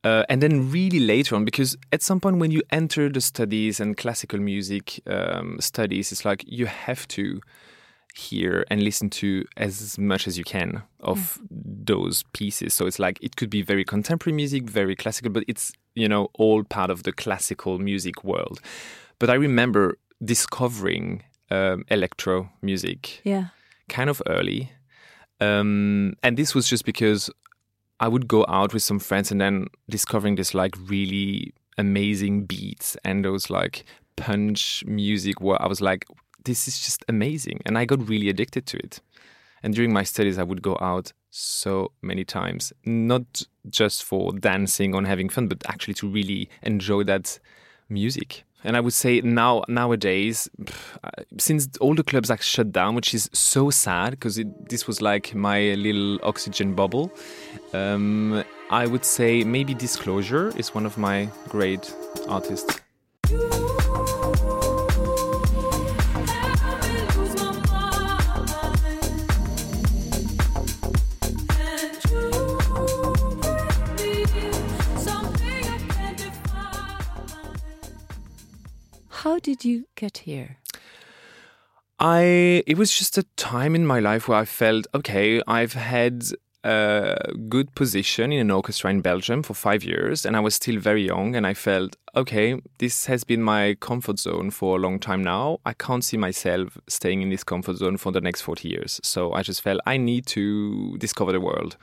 Uh, 0.02 0.24
and 0.30 0.42
then 0.42 0.70
really 0.70 0.98
later 0.98 1.36
on, 1.36 1.44
because 1.44 1.76
at 1.92 2.02
some 2.02 2.20
point 2.20 2.38
when 2.38 2.50
you 2.50 2.62
enter 2.70 3.10
the 3.10 3.20
studies 3.20 3.80
and 3.80 3.96
classical 3.96 4.38
music 4.40 5.00
um, 5.06 5.58
studies, 5.60 6.10
it's 6.10 6.24
like 6.24 6.42
you 6.46 6.64
have 6.66 7.06
to 7.08 7.40
hear 8.14 8.64
and 8.70 8.82
listen 8.82 9.08
to 9.10 9.44
as 9.56 9.98
much 9.98 10.26
as 10.26 10.36
you 10.38 10.44
can 10.44 10.82
of 11.00 11.38
those 11.50 12.24
pieces. 12.32 12.74
So 12.74 12.86
it's 12.86 12.98
like 12.98 13.18
it 13.22 13.36
could 13.36 13.50
be 13.50 13.62
very 13.62 13.84
contemporary 13.84 14.34
music, 14.34 14.64
very 14.64 14.96
classical, 14.96 15.30
but 15.30 15.44
it's 15.46 15.72
you 15.94 16.08
know 16.08 16.28
all 16.34 16.64
part 16.64 16.90
of 16.90 17.02
the 17.02 17.12
classical 17.12 17.78
music 17.78 18.24
world. 18.24 18.60
But 19.18 19.28
I 19.30 19.34
remember 19.34 19.98
discovering 20.24 21.22
um, 21.50 21.84
electro 21.88 22.50
music 22.62 23.20
Yeah. 23.24 23.48
kind 23.88 24.08
of 24.08 24.22
early. 24.26 24.72
Um, 25.40 26.14
and 26.22 26.36
this 26.36 26.54
was 26.54 26.68
just 26.68 26.84
because 26.84 27.30
I 28.00 28.08
would 28.08 28.26
go 28.26 28.46
out 28.48 28.72
with 28.72 28.82
some 28.82 28.98
friends 28.98 29.30
and 29.30 29.40
then 29.40 29.66
discovering 29.88 30.36
this 30.36 30.54
like 30.54 30.74
really 30.86 31.52
amazing 31.76 32.46
beats 32.46 32.96
and 33.04 33.24
those 33.24 33.50
like 33.50 33.84
punch 34.16 34.82
music 34.86 35.40
where 35.40 35.60
I 35.60 35.66
was 35.66 35.82
like, 35.82 36.06
this 36.44 36.66
is 36.66 36.78
just 36.80 37.04
amazing. 37.08 37.60
And 37.66 37.76
I 37.76 37.84
got 37.84 38.08
really 38.08 38.30
addicted 38.30 38.66
to 38.66 38.78
it. 38.78 39.00
And 39.62 39.74
during 39.74 39.92
my 39.92 40.02
studies, 40.02 40.38
I 40.38 40.42
would 40.42 40.62
go 40.62 40.78
out 40.80 41.12
so 41.28 41.92
many 42.00 42.24
times, 42.24 42.72
not 42.86 43.42
just 43.68 44.02
for 44.02 44.32
dancing 44.32 44.94
or 44.94 45.04
having 45.04 45.28
fun, 45.28 45.48
but 45.48 45.62
actually 45.68 45.94
to 45.94 46.08
really 46.08 46.48
enjoy 46.62 47.04
that 47.04 47.38
music. 47.90 48.44
And 48.64 48.76
I 48.76 48.80
would 48.80 48.92
say 48.92 49.20
now 49.20 49.64
nowadays, 49.68 50.48
since 51.38 51.68
all 51.80 51.94
the 51.94 52.04
clubs 52.04 52.30
are 52.30 52.38
shut 52.38 52.72
down, 52.72 52.94
which 52.94 53.14
is 53.14 53.30
so 53.32 53.70
sad 53.70 54.10
because 54.10 54.40
this 54.68 54.86
was 54.86 55.00
like 55.00 55.34
my 55.34 55.74
little 55.74 56.18
oxygen 56.22 56.74
bubble. 56.74 57.10
Um, 57.72 58.44
I 58.70 58.86
would 58.86 59.04
say 59.04 59.44
maybe 59.44 59.74
Disclosure 59.74 60.52
is 60.56 60.74
one 60.74 60.86
of 60.86 60.98
my 60.98 61.28
great 61.48 61.92
artists. 62.28 62.80
Did 79.42 79.64
you 79.64 79.86
get 79.94 80.18
here? 80.18 80.58
I 81.98 82.62
it 82.66 82.78
was 82.78 82.96
just 82.96 83.18
a 83.18 83.24
time 83.36 83.74
in 83.74 83.86
my 83.86 84.00
life 84.00 84.28
where 84.28 84.38
I 84.38 84.44
felt 84.44 84.86
okay. 84.94 85.42
I've 85.46 85.74
had 85.74 86.24
a 86.62 87.32
good 87.48 87.74
position 87.74 88.32
in 88.32 88.40
an 88.40 88.50
orchestra 88.50 88.90
in 88.90 89.00
Belgium 89.00 89.42
for 89.42 89.54
five 89.54 89.82
years, 89.82 90.26
and 90.26 90.36
I 90.36 90.40
was 90.40 90.54
still 90.54 90.78
very 90.78 91.06
young. 91.06 91.36
And 91.36 91.46
I 91.46 91.54
felt 91.54 91.96
okay. 92.14 92.60
This 92.78 93.06
has 93.06 93.24
been 93.24 93.42
my 93.42 93.76
comfort 93.80 94.18
zone 94.18 94.50
for 94.50 94.76
a 94.76 94.80
long 94.80 94.98
time 94.98 95.22
now. 95.22 95.58
I 95.64 95.72
can't 95.72 96.04
see 96.04 96.16
myself 96.16 96.78
staying 96.88 97.22
in 97.22 97.30
this 97.30 97.44
comfort 97.44 97.76
zone 97.76 97.96
for 97.96 98.12
the 98.12 98.20
next 98.20 98.42
forty 98.42 98.68
years. 98.68 99.00
So 99.02 99.32
I 99.32 99.42
just 99.42 99.62
felt 99.62 99.80
I 99.86 99.96
need 99.96 100.26
to 100.26 100.96
discover 100.98 101.32
the 101.32 101.40
world. 101.40 101.76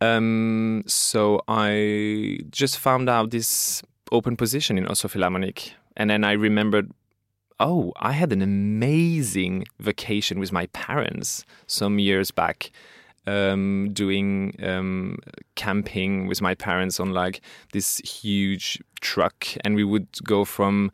Um, 0.00 0.84
so 0.86 1.42
I 1.48 2.38
just 2.50 2.78
found 2.78 3.08
out 3.08 3.30
this 3.30 3.82
open 4.12 4.36
position 4.36 4.78
in 4.78 4.86
Oslo 4.86 5.08
Philharmonic, 5.08 5.74
and 5.98 6.08
then 6.08 6.24
I 6.24 6.32
remembered 6.32 6.90
oh, 7.60 7.92
I 7.96 8.12
had 8.12 8.32
an 8.32 8.42
amazing 8.42 9.64
vacation 9.80 10.38
with 10.38 10.52
my 10.52 10.66
parents 10.66 11.44
some 11.66 11.98
years 11.98 12.30
back, 12.30 12.70
um, 13.26 13.90
doing 13.92 14.54
um, 14.62 15.18
camping 15.56 16.26
with 16.26 16.40
my 16.40 16.54
parents 16.54 17.00
on 17.00 17.12
like 17.12 17.40
this 17.72 17.98
huge 17.98 18.80
truck, 19.00 19.46
and 19.64 19.74
we 19.74 19.84
would 19.84 20.08
go 20.24 20.44
from. 20.44 20.90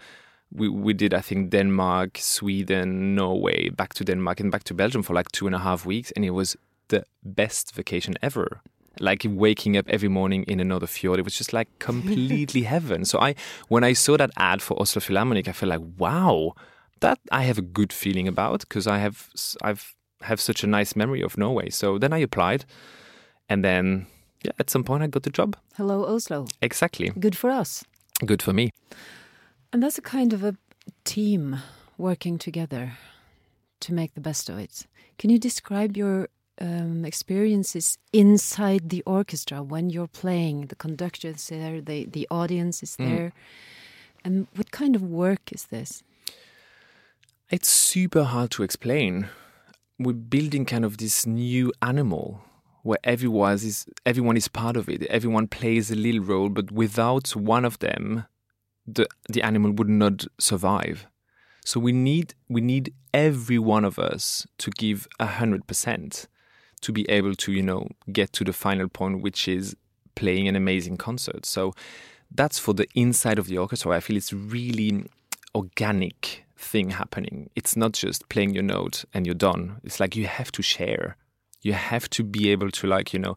We, 0.52 0.68
we 0.68 0.92
did 0.92 1.12
I 1.12 1.20
think 1.20 1.50
Denmark, 1.50 2.18
Sweden, 2.18 3.16
Norway, 3.16 3.70
back 3.70 3.92
to 3.94 4.04
Denmark 4.04 4.38
and 4.38 4.52
back 4.52 4.62
to 4.64 4.74
Belgium 4.74 5.02
for 5.02 5.12
like 5.12 5.32
two 5.32 5.46
and 5.46 5.54
a 5.54 5.58
half 5.58 5.84
weeks, 5.84 6.12
and 6.12 6.24
it 6.24 6.30
was 6.30 6.56
the 6.88 7.04
best 7.24 7.74
vacation 7.74 8.14
ever. 8.22 8.60
Like 9.00 9.26
waking 9.28 9.76
up 9.76 9.88
every 9.88 10.08
morning 10.08 10.44
in 10.44 10.60
another 10.60 10.86
fjord, 10.86 11.18
it 11.18 11.24
was 11.24 11.36
just 11.36 11.52
like 11.52 11.68
completely 11.78 12.62
heaven. 12.74 13.04
So 13.04 13.18
I, 13.20 13.34
when 13.68 13.84
I 13.84 13.92
saw 13.94 14.16
that 14.16 14.30
ad 14.36 14.62
for 14.62 14.80
Oslo 14.80 15.00
Philharmonic, 15.00 15.48
I 15.48 15.52
felt 15.52 15.70
like, 15.70 15.82
wow, 15.98 16.54
that 17.00 17.18
I 17.32 17.42
have 17.42 17.58
a 17.58 17.62
good 17.62 17.92
feeling 17.92 18.28
about 18.28 18.60
because 18.60 18.86
I 18.86 18.98
have 18.98 19.28
I've 19.62 19.94
have 20.22 20.40
such 20.40 20.64
a 20.64 20.66
nice 20.66 20.96
memory 20.96 21.22
of 21.22 21.36
Norway. 21.36 21.70
So 21.70 21.98
then 21.98 22.12
I 22.12 22.18
applied, 22.18 22.64
and 23.48 23.62
then 23.64 24.06
yeah, 24.42 24.52
at 24.58 24.70
some 24.70 24.84
point 24.84 25.02
I 25.02 25.06
got 25.08 25.22
the 25.22 25.30
job. 25.30 25.56
Hello, 25.76 26.04
Oslo. 26.06 26.46
Exactly, 26.62 27.10
Good 27.18 27.36
for 27.36 27.50
us. 27.50 27.84
good 28.24 28.42
for 28.42 28.52
me. 28.52 28.70
And 29.72 29.82
that's 29.82 29.98
a 29.98 30.02
kind 30.02 30.32
of 30.32 30.44
a 30.44 30.54
team 31.04 31.58
working 31.98 32.38
together 32.38 32.92
to 33.80 33.92
make 33.92 34.14
the 34.14 34.20
best 34.20 34.48
of 34.48 34.58
it. 34.58 34.86
Can 35.18 35.30
you 35.30 35.38
describe 35.38 35.96
your 35.96 36.28
um, 36.60 37.04
experiences 37.04 37.98
inside 38.12 38.90
the 38.90 39.02
orchestra 39.06 39.62
when 39.62 39.90
you're 39.90 40.08
playing? 40.08 40.66
The 40.66 40.76
conductor 40.76 41.28
is 41.28 41.48
there, 41.48 41.80
the, 41.80 42.06
the 42.06 42.26
audience 42.30 42.82
is 42.82 42.96
there. 42.96 43.32
And 44.24 44.46
what 44.54 44.70
kind 44.70 44.96
of 44.96 45.02
work 45.02 45.52
is 45.52 45.66
this? 45.66 46.02
It's 47.50 47.68
super 47.68 48.24
hard 48.24 48.50
to 48.52 48.62
explain. 48.62 49.28
We're 49.98 50.14
building 50.14 50.64
kind 50.64 50.84
of 50.84 50.96
this 50.96 51.26
new 51.26 51.72
animal 51.82 52.42
where 52.82 52.98
everyone 53.02 53.54
is 53.54 53.86
everyone 54.04 54.36
is 54.36 54.48
part 54.48 54.76
of 54.76 54.88
it. 54.88 55.02
Everyone 55.04 55.48
plays 55.48 55.90
a 55.90 55.94
little 55.94 56.20
role, 56.22 56.48
but 56.48 56.70
without 56.70 57.34
one 57.34 57.64
of 57.64 57.78
them, 57.78 58.26
the 58.86 59.06
the 59.28 59.42
animal 59.42 59.72
would 59.72 59.88
not 59.88 60.26
survive. 60.38 61.06
So 61.64 61.80
we 61.80 61.92
need 61.92 62.34
we 62.48 62.60
need 62.60 62.92
every 63.12 63.58
one 63.58 63.84
of 63.84 63.98
us 63.98 64.46
to 64.58 64.70
give 64.70 65.08
a 65.18 65.26
hundred 65.26 65.66
percent 65.66 66.28
to 66.84 66.92
be 66.92 67.08
able 67.10 67.34
to 67.34 67.52
you 67.52 67.62
know 67.62 67.88
get 68.12 68.32
to 68.34 68.44
the 68.44 68.52
final 68.52 68.88
point, 68.88 69.22
which 69.22 69.48
is 69.48 69.76
playing 70.14 70.48
an 70.48 70.56
amazing 70.56 70.96
concert. 70.96 71.44
So 71.46 71.74
that's 72.30 72.58
for 72.58 72.74
the 72.74 72.86
inside 72.94 73.38
of 73.38 73.46
the 73.46 73.58
orchestra. 73.58 73.92
I 73.92 74.00
feel 74.00 74.16
it's 74.16 74.32
really 74.32 75.04
organic 75.54 76.44
thing 76.56 76.90
happening. 76.90 77.50
It's 77.54 77.76
not 77.76 77.92
just 77.92 78.28
playing 78.28 78.54
your 78.54 78.62
note 78.62 79.04
and 79.12 79.26
you're 79.26 79.34
done. 79.34 79.80
It's 79.84 80.00
like 80.00 80.16
you 80.16 80.26
have 80.26 80.50
to 80.52 80.62
share. 80.62 81.16
You 81.62 81.72
have 81.72 82.10
to 82.10 82.22
be 82.22 82.50
able 82.50 82.70
to 82.70 82.86
like, 82.86 83.12
you 83.12 83.18
know, 83.18 83.36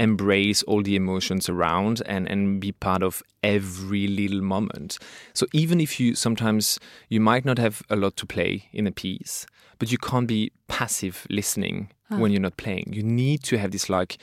embrace 0.00 0.62
all 0.64 0.82
the 0.82 0.96
emotions 0.96 1.48
around 1.48 2.02
and 2.06 2.28
and 2.28 2.60
be 2.60 2.72
part 2.72 3.02
of 3.02 3.22
every 3.42 4.06
little 4.06 4.40
moment. 4.40 4.98
So 5.34 5.46
even 5.52 5.80
if 5.80 5.98
you 6.00 6.14
sometimes 6.14 6.78
you 7.08 7.20
might 7.20 7.44
not 7.44 7.58
have 7.58 7.82
a 7.90 7.96
lot 7.96 8.16
to 8.16 8.26
play 8.26 8.68
in 8.72 8.86
a 8.86 8.92
piece, 8.92 9.46
but 9.78 9.90
you 9.90 9.98
can't 9.98 10.26
be 10.26 10.50
passive 10.66 11.26
listening 11.30 11.90
when 12.08 12.32
you're 12.32 12.40
not 12.40 12.56
playing. 12.56 12.92
You 12.92 13.02
need 13.02 13.42
to 13.44 13.58
have 13.58 13.70
this 13.70 13.88
like 13.90 14.18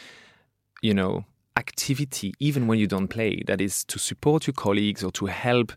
you 0.82 0.94
know, 0.94 1.26
activity, 1.58 2.34
even 2.40 2.68
when 2.68 2.78
you 2.80 2.88
don't 2.88 3.08
play, 3.08 3.42
that 3.48 3.60
is 3.60 3.84
to 3.86 3.98
support 3.98 4.46
your 4.46 4.54
colleagues 4.54 5.04
or 5.04 5.12
to 5.14 5.26
help, 5.26 5.72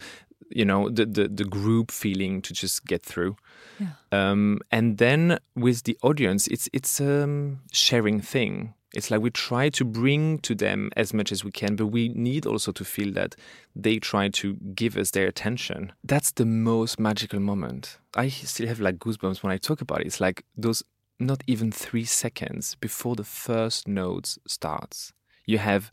you 0.50 0.64
know, 0.64 0.90
the, 0.90 1.06
the, 1.06 1.28
the 1.28 1.44
group 1.44 1.90
feeling 1.90 2.42
to 2.42 2.52
just 2.52 2.84
get 2.86 3.02
through. 3.02 3.36
Yeah. 3.78 3.92
Um, 4.12 4.60
and 4.70 4.98
then 4.98 5.38
with 5.54 5.84
the 5.84 5.96
audience, 6.02 6.46
it's 6.48 6.68
it's 6.72 7.00
um 7.00 7.60
sharing 7.72 8.20
thing. 8.20 8.74
It's 8.98 9.12
like 9.12 9.20
we 9.20 9.30
try 9.30 9.68
to 9.68 9.84
bring 9.84 10.38
to 10.38 10.56
them 10.56 10.90
as 10.96 11.14
much 11.14 11.30
as 11.30 11.44
we 11.44 11.52
can, 11.52 11.76
but 11.76 11.86
we 11.86 12.08
need 12.08 12.46
also 12.46 12.72
to 12.72 12.84
feel 12.84 13.12
that 13.12 13.36
they 13.76 14.00
try 14.00 14.28
to 14.30 14.54
give 14.74 14.96
us 14.96 15.12
their 15.12 15.28
attention. 15.28 15.92
That's 16.02 16.32
the 16.32 16.44
most 16.44 16.98
magical 16.98 17.38
moment. 17.38 17.98
I 18.16 18.28
still 18.28 18.66
have 18.66 18.80
like 18.80 18.98
goosebumps 18.98 19.44
when 19.44 19.52
I 19.52 19.56
talk 19.56 19.80
about 19.80 20.00
it. 20.00 20.08
It's 20.08 20.20
like 20.20 20.44
those 20.56 20.82
not 21.20 21.44
even 21.46 21.70
three 21.70 22.04
seconds 22.04 22.74
before 22.74 23.14
the 23.14 23.22
first 23.22 23.86
notes 23.86 24.36
starts. 24.48 25.12
You 25.46 25.58
have 25.58 25.92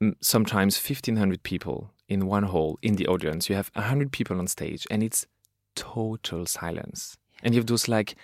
mm, 0.00 0.14
sometimes 0.20 0.76
1500 0.76 1.42
people 1.42 1.90
in 2.08 2.26
one 2.26 2.44
hall 2.44 2.78
in 2.80 2.94
the 2.94 3.08
audience. 3.08 3.48
You 3.48 3.56
have 3.56 3.72
100 3.74 4.12
people 4.12 4.38
on 4.38 4.46
stage 4.46 4.86
and 4.88 5.02
it's 5.02 5.26
total 5.74 6.46
silence. 6.46 7.16
And 7.42 7.54
you 7.54 7.58
have 7.58 7.66
those 7.66 7.88
like, 7.88 8.14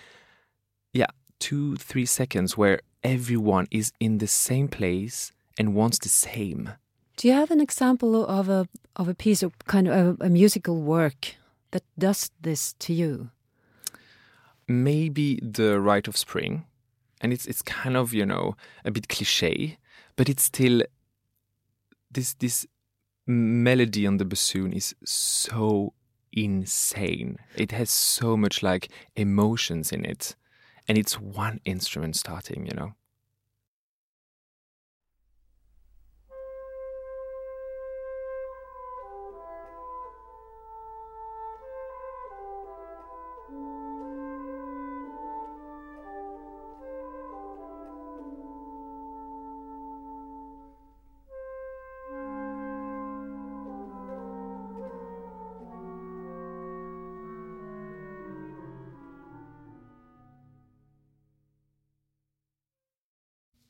yeah, 0.92 1.10
two, 1.40 1.74
three 1.74 2.06
seconds 2.06 2.56
where 2.56 2.82
everyone 3.02 3.66
is 3.70 3.92
in 4.00 4.18
the 4.18 4.26
same 4.26 4.68
place 4.68 5.32
and 5.58 5.74
wants 5.74 5.98
the 5.98 6.08
same. 6.08 6.70
Do 7.16 7.28
you 7.28 7.34
have 7.34 7.50
an 7.50 7.60
example 7.60 8.26
of 8.26 8.48
a 8.48 8.68
of 8.96 9.08
a 9.08 9.14
piece 9.14 9.42
of 9.42 9.52
kind 9.66 9.88
of 9.88 10.20
a, 10.20 10.26
a 10.26 10.28
musical 10.28 10.80
work 10.80 11.36
that 11.70 11.82
does 11.98 12.30
this 12.40 12.74
to 12.78 12.92
you? 12.92 13.30
maybe 14.68 15.40
the 15.42 15.80
rite 15.80 16.06
of 16.06 16.16
spring 16.16 16.64
and 17.20 17.32
it's 17.32 17.46
it's 17.46 17.62
kind 17.62 17.96
of 17.96 18.12
you 18.12 18.24
know 18.24 18.54
a 18.84 18.90
bit 18.90 19.08
cliche 19.08 19.78
but 20.14 20.28
it's 20.28 20.44
still 20.44 20.82
this 22.10 22.34
this 22.34 22.66
melody 23.26 24.06
on 24.06 24.18
the 24.18 24.24
bassoon 24.24 24.72
is 24.72 24.94
so 25.04 25.92
insane 26.32 27.38
it 27.56 27.72
has 27.72 27.90
so 27.90 28.36
much 28.36 28.62
like 28.62 28.88
emotions 29.16 29.90
in 29.90 30.04
it 30.04 30.36
and 30.88 30.98
it's 30.98 31.20
one 31.20 31.60
instrument 31.64 32.16
starting 32.16 32.66
you 32.66 32.74
know 32.74 32.92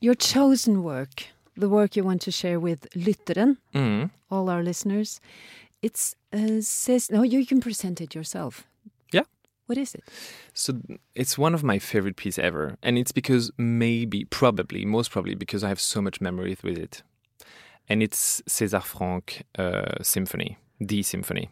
Your 0.09 0.15
chosen 0.15 0.81
work, 0.81 1.25
the 1.55 1.69
work 1.69 1.95
you 1.95 2.03
want 2.03 2.23
to 2.23 2.31
share 2.31 2.59
with 2.59 2.89
Lytteren, 2.95 3.57
mm. 3.75 4.09
all 4.31 4.49
our 4.49 4.63
listeners, 4.63 5.21
it's 5.83 6.15
uh, 6.33 6.61
says 6.61 7.11
no. 7.11 7.21
You 7.21 7.45
can 7.45 7.61
present 7.61 8.01
it 8.01 8.15
yourself. 8.15 8.65
Yeah. 9.13 9.25
What 9.67 9.77
is 9.77 9.93
it? 9.93 10.03
So 10.55 10.81
it's 11.13 11.37
one 11.37 11.53
of 11.53 11.63
my 11.63 11.77
favorite 11.77 12.15
pieces 12.15 12.39
ever, 12.39 12.75
and 12.81 12.97
it's 12.97 13.11
because 13.11 13.51
maybe, 13.55 14.25
probably, 14.25 14.83
most 14.83 15.11
probably, 15.11 15.35
because 15.35 15.63
I 15.63 15.67
have 15.69 15.79
so 15.79 16.01
much 16.01 16.19
memory 16.19 16.57
with 16.63 16.79
it, 16.79 17.03
and 17.87 18.01
it's 18.01 18.41
César 18.49 18.81
Franck 18.81 19.43
uh, 19.59 20.01
symphony, 20.01 20.57
D 20.83 21.03
symphony. 21.03 21.51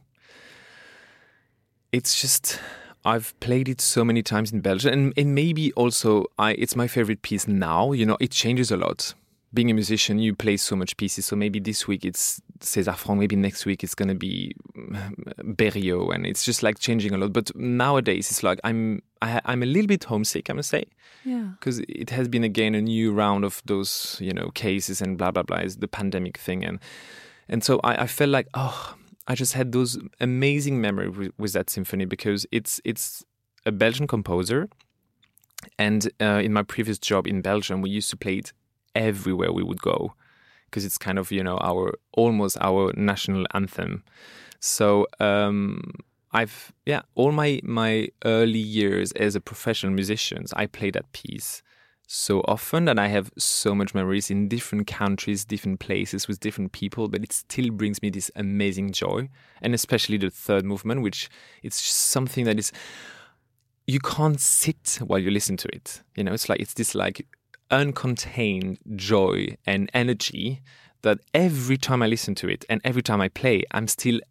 It's 1.91 2.19
just 2.19 2.59
I've 3.05 3.37
played 3.39 3.69
it 3.69 3.79
so 3.81 4.03
many 4.03 4.21
times 4.21 4.51
in 4.51 4.61
Belgium, 4.61 4.91
and, 4.93 5.13
and 5.17 5.33
maybe 5.35 5.71
also 5.73 6.25
I 6.37 6.51
it's 6.53 6.75
my 6.75 6.87
favorite 6.87 7.21
piece 7.21 7.47
now. 7.47 7.91
You 7.93 8.05
know, 8.05 8.17
it 8.19 8.31
changes 8.31 8.71
a 8.71 8.77
lot. 8.77 9.13
Being 9.53 9.71
a 9.71 9.73
musician, 9.73 10.19
you 10.19 10.35
play 10.35 10.57
so 10.57 10.75
much 10.75 10.97
pieces. 10.97 11.25
So 11.25 11.35
maybe 11.37 11.59
this 11.59 11.87
week 11.87 12.03
it's 12.03 12.41
César 12.59 12.95
Franck, 12.95 13.19
maybe 13.19 13.35
next 13.37 13.65
week 13.65 13.81
it's 13.81 13.95
gonna 13.95 14.13
be 14.13 14.53
mm, 14.77 15.55
Berriot, 15.55 16.13
and 16.13 16.25
it's 16.25 16.43
just 16.43 16.63
like 16.63 16.79
changing 16.79 17.13
a 17.13 17.17
lot. 17.17 17.31
But 17.31 17.55
nowadays, 17.55 18.29
it's 18.29 18.43
like 18.43 18.59
I'm 18.65 19.01
I, 19.21 19.39
I'm 19.45 19.63
a 19.63 19.65
little 19.65 19.87
bit 19.87 20.03
homesick, 20.03 20.49
I 20.49 20.53
must 20.53 20.69
say, 20.69 20.83
Yeah. 21.23 21.51
because 21.59 21.79
it 21.87 22.09
has 22.09 22.27
been 22.27 22.43
again 22.43 22.75
a 22.75 22.81
new 22.81 23.13
round 23.13 23.45
of 23.45 23.61
those 23.65 24.17
you 24.21 24.33
know 24.33 24.49
cases 24.53 25.01
and 25.01 25.17
blah 25.17 25.31
blah 25.31 25.43
blah. 25.43 25.59
is 25.59 25.77
the 25.77 25.87
pandemic 25.87 26.37
thing, 26.37 26.65
and 26.65 26.79
and 27.47 27.63
so 27.63 27.79
I, 27.85 28.03
I 28.03 28.07
felt 28.07 28.29
like 28.31 28.47
oh 28.53 28.95
I 29.27 29.35
just 29.35 29.53
had 29.53 29.71
those 29.71 29.99
amazing 30.19 30.79
memories 30.79 31.15
with, 31.17 31.31
with 31.37 31.53
that 31.53 31.69
symphony 31.69 32.05
because 32.05 32.45
it's 32.51 32.79
it's 32.85 33.23
a 33.65 33.71
Belgian 33.71 34.07
composer, 34.07 34.69
and 35.77 36.09
uh, 36.21 36.41
in 36.43 36.53
my 36.53 36.63
previous 36.63 36.97
job 36.97 37.27
in 37.27 37.41
Belgium, 37.41 37.81
we 37.81 37.89
used 37.89 38.09
to 38.09 38.17
play 38.17 38.37
it 38.37 38.53
everywhere 38.95 39.51
we 39.51 39.63
would 39.63 39.81
go 39.81 40.13
because 40.65 40.85
it's 40.85 40.97
kind 40.97 41.19
of 41.19 41.31
you 41.31 41.43
know 41.43 41.57
our 41.61 41.93
almost 42.13 42.57
our 42.61 42.93
national 42.95 43.45
anthem. 43.53 44.03
So 44.59 45.07
um, 45.19 45.81
I've 46.31 46.71
yeah 46.85 47.01
all 47.15 47.31
my 47.31 47.59
my 47.63 48.07
early 48.23 48.59
years 48.59 49.11
as 49.13 49.35
a 49.35 49.41
professional 49.41 49.93
musician, 49.93 50.45
I 50.53 50.67
played 50.67 50.93
that 50.93 51.11
piece 51.11 51.61
so 52.09 52.39
often 52.47 52.85
that 52.85 52.97
I 52.97 53.09
have 53.09 53.31
so 53.37 53.75
much 53.75 53.93
memories 53.93 54.31
in 54.31 54.47
different 54.47 54.87
countries, 54.87 55.43
different 55.43 55.81
places 55.81 56.25
with 56.25 56.39
different 56.39 56.71
people, 56.71 57.09
but 57.09 57.21
it 57.21 57.33
still 57.33 57.69
brings 57.69 58.01
me 58.01 58.09
this 58.09 58.31
amazing 58.33 58.93
joy. 58.93 59.27
And 59.61 59.75
especially 59.75 60.17
the 60.17 60.29
third 60.29 60.63
movement, 60.63 61.01
which 61.01 61.29
it's 61.63 61.81
something 61.81 62.45
that 62.45 62.57
is 62.57 62.71
you 63.87 63.99
can't 63.99 64.39
sit 64.39 64.99
while 65.05 65.19
you 65.19 65.29
listen 65.29 65.57
to 65.57 65.67
it. 65.75 66.01
You 66.15 66.23
know, 66.23 66.33
it's 66.33 66.47
like 66.47 66.61
it's 66.61 66.75
this 66.75 66.95
like 66.95 67.27
uncontained 67.69 68.77
joy 68.95 69.57
and 69.65 69.89
energy 69.93 70.61
that 71.01 71.19
every 71.33 71.77
time 71.77 72.01
I 72.01 72.07
listen 72.07 72.35
to 72.35 72.47
it 72.47 72.63
and 72.69 72.79
every 72.85 73.01
time 73.01 73.19
I 73.19 73.27
play, 73.27 73.63
I'm 73.71 73.87
still 73.89 74.21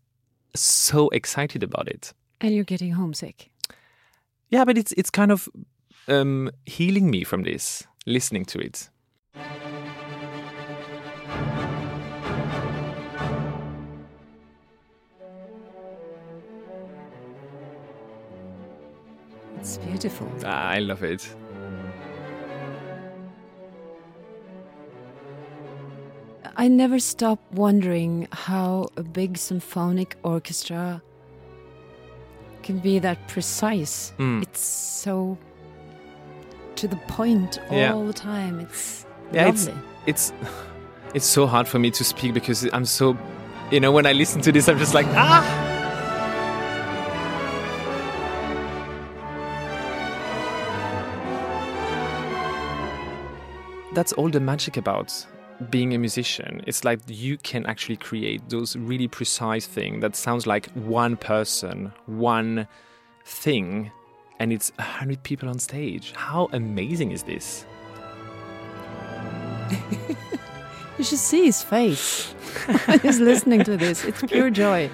so 0.55 1.11
excited 1.11 1.63
about 1.63 1.89
it. 1.89 2.15
And 2.41 2.55
you're 2.55 2.65
getting 2.65 2.93
homesick. 2.93 3.51
Yeah, 4.49 4.65
but 4.65 4.79
it's 4.79 4.93
it's 4.93 5.11
kind 5.11 5.31
of 5.31 5.47
um, 6.09 6.51
healing 6.65 7.11
me 7.11 7.25
from 7.25 7.43
this, 7.43 7.87
listening 8.07 8.45
to 8.47 8.59
it. 8.59 8.89
It's 19.59 19.79
beautiful. 19.79 20.31
Ah, 20.45 20.69
I 20.71 20.79
love 20.79 21.03
it. 21.03 21.29
I 26.59 26.69
never 26.69 26.99
stop 26.99 27.39
wondering 27.53 28.29
how 28.33 28.89
a 28.97 29.03
big 29.03 29.37
symphonic 29.37 30.17
orchestra 30.23 31.03
can 32.63 32.79
be 32.79 32.99
that 32.99 33.29
precise. 33.29 34.13
Mm. 34.19 34.43
It's 34.43 34.61
so 34.61 35.37
to 36.77 36.89
the 36.89 36.97
point 37.09 37.59
all 37.71 37.77
Yeah. 37.79 37.93
the 38.07 38.13
time. 38.13 38.61
It's 38.61 39.07
Yeah, 39.33 39.43
it's- 39.49 39.67
lovely. 39.67 39.83
It's 40.07 40.33
it's 41.15 41.27
so 41.27 41.47
hard 41.47 41.67
for 41.69 41.79
me 41.79 41.91
to 41.91 42.05
speak 42.05 42.35
because 42.35 42.69
I'm 42.73 42.85
so, 42.85 43.17
you 43.71 43.81
know, 43.81 43.91
when 43.93 44.07
I 44.07 44.13
listen 44.13 44.41
to 44.43 44.53
this, 44.53 44.69
I'm 44.69 44.79
just 44.79 44.95
like 44.95 45.07
ah. 45.15 45.43
That's 53.93 54.13
all 54.13 54.29
the 54.29 54.41
magic 54.41 54.77
about 54.77 55.27
being 55.71 55.95
a 55.95 55.99
musician. 55.99 56.61
It's 56.67 56.85
like 56.85 57.01
you 57.07 57.39
can 57.39 57.65
actually 57.65 57.97
create 57.97 58.47
those 58.51 58.77
really 58.77 59.09
precise 59.09 59.67
things 59.67 60.03
that 60.03 60.15
sounds 60.15 60.47
like 60.47 60.67
one 60.75 61.17
person, 61.17 61.93
one 62.05 62.69
thing, 63.25 63.91
and 64.39 64.53
it's 64.53 64.73
a 64.79 64.83
hundred 64.83 65.23
people 65.23 65.49
on 65.49 65.59
stage. 65.59 66.13
How 66.13 66.49
amazing 66.53 67.13
is 67.13 67.23
this? 67.23 67.67
You 70.99 71.05
should 71.05 71.19
see 71.19 71.45
his 71.45 71.63
face. 71.63 72.35
He's 73.03 73.21
listening 73.21 73.65
to 73.65 73.77
this. 73.77 74.05
It's 74.05 74.23
pure 74.23 74.49
joy. 74.49 74.89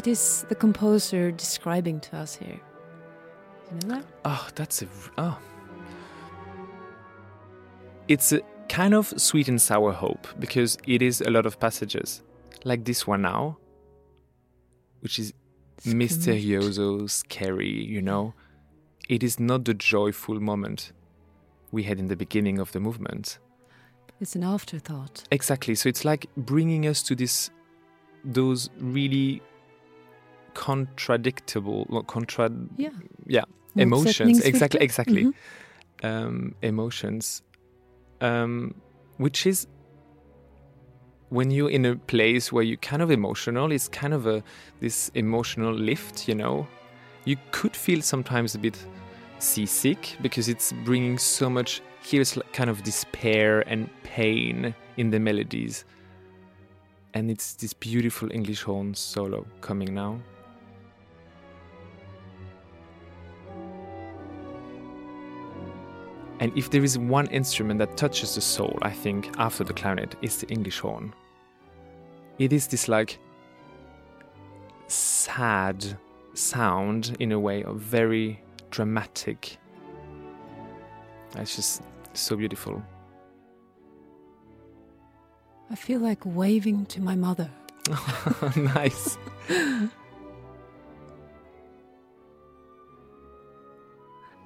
What 0.00 0.06
is 0.06 0.46
the 0.48 0.54
composer 0.54 1.30
describing 1.30 2.00
to 2.00 2.16
us 2.16 2.34
here? 2.34 2.58
Do 3.68 3.86
you 3.86 3.88
know 3.88 3.96
that? 3.96 4.06
Oh, 4.24 4.48
that's 4.54 4.80
a 4.80 4.86
oh. 5.18 5.38
It's 8.08 8.32
a 8.32 8.40
kind 8.70 8.94
of 8.94 9.12
sweet 9.20 9.46
and 9.48 9.60
sour 9.60 9.92
hope 9.92 10.26
because 10.38 10.78
it 10.86 11.02
is 11.02 11.20
a 11.20 11.28
lot 11.28 11.44
of 11.44 11.60
passages, 11.60 12.22
like 12.64 12.86
this 12.86 13.06
one 13.06 13.20
now, 13.20 13.58
which 15.00 15.18
is 15.18 15.34
misterioso, 15.84 17.06
scary. 17.10 17.84
You 17.84 18.00
know, 18.00 18.32
it 19.10 19.22
is 19.22 19.38
not 19.38 19.66
the 19.66 19.74
joyful 19.74 20.40
moment 20.40 20.92
we 21.72 21.82
had 21.82 21.98
in 21.98 22.08
the 22.08 22.16
beginning 22.16 22.58
of 22.58 22.72
the 22.72 22.80
movement. 22.80 23.38
It's 24.18 24.34
an 24.34 24.44
afterthought. 24.44 25.24
Exactly. 25.30 25.74
So 25.74 25.90
it's 25.90 26.06
like 26.06 26.24
bringing 26.38 26.86
us 26.86 27.02
to 27.02 27.14
this, 27.14 27.50
those 28.24 28.70
really 28.78 29.42
contradictable, 30.54 31.88
not 31.90 32.06
contra, 32.06 32.50
Yeah. 32.76 32.90
yeah, 33.26 33.44
emotions. 33.76 34.40
Exactly, 34.44 34.80
exactly. 34.80 35.24
Mhm. 35.24 35.34
um, 36.02 36.54
emotions, 36.62 37.42
um, 38.22 38.74
which 39.18 39.46
is 39.46 39.66
when 41.28 41.50
you're 41.50 41.70
in 41.70 41.84
a 41.84 41.94
place 41.96 42.50
where 42.52 42.64
you're 42.64 42.78
kind 42.78 43.02
of 43.02 43.10
emotional. 43.10 43.70
It's 43.70 43.88
kind 43.88 44.14
of 44.14 44.26
a 44.26 44.42
this 44.80 45.10
emotional 45.14 45.72
lift, 45.74 46.26
you 46.28 46.34
know. 46.34 46.66
You 47.26 47.36
could 47.50 47.76
feel 47.76 48.00
sometimes 48.02 48.54
a 48.54 48.58
bit 48.58 48.78
seasick 49.38 50.16
because 50.22 50.48
it's 50.48 50.72
bringing 50.84 51.18
so 51.18 51.50
much. 51.50 51.82
Here's 52.02 52.38
kind 52.52 52.70
of 52.70 52.82
despair 52.82 53.60
and 53.68 53.88
pain 54.02 54.74
in 54.96 55.10
the 55.10 55.20
melodies, 55.20 55.84
and 57.14 57.30
it's 57.30 57.54
this 57.56 57.74
beautiful 57.74 58.32
English 58.32 58.62
horn 58.62 58.94
solo 58.94 59.44
coming 59.60 59.92
now. 59.94 60.18
And 66.40 66.56
if 66.56 66.70
there 66.70 66.82
is 66.82 66.98
one 66.98 67.26
instrument 67.26 67.78
that 67.80 67.98
touches 67.98 68.34
the 68.34 68.40
soul, 68.40 68.78
I 68.80 68.90
think, 68.90 69.30
after 69.36 69.62
the 69.62 69.74
clarinet, 69.74 70.16
it's 70.22 70.38
the 70.38 70.48
English 70.48 70.78
horn. 70.78 71.14
It 72.38 72.54
is 72.54 72.66
this 72.66 72.88
like 72.88 73.18
sad 74.86 75.84
sound 76.32 77.14
in 77.20 77.32
a 77.32 77.38
way 77.38 77.62
of 77.62 77.76
very 77.76 78.42
dramatic. 78.70 79.58
It's 81.36 81.56
just 81.56 81.82
so 82.14 82.36
beautiful. 82.36 82.82
I 85.70 85.74
feel 85.74 86.00
like 86.00 86.24
waving 86.24 86.86
to 86.86 87.02
my 87.02 87.14
mother. 87.14 87.50
nice. 88.56 89.18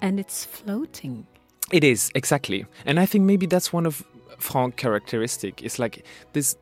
And 0.02 0.20
it's 0.20 0.44
floating. 0.44 1.26
It 1.72 1.82
is 1.82 2.10
exactly, 2.14 2.66
and 2.84 3.00
I 3.00 3.06
think 3.06 3.24
maybe 3.24 3.46
that's 3.46 3.72
one 3.72 3.86
of 3.86 4.04
Franck 4.38 4.76
characteristic. 4.76 5.62
It's 5.62 5.78
like 5.78 6.04
there's 6.32 6.56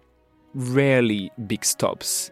rarely 0.54 1.30
big 1.46 1.64
stops. 1.64 2.30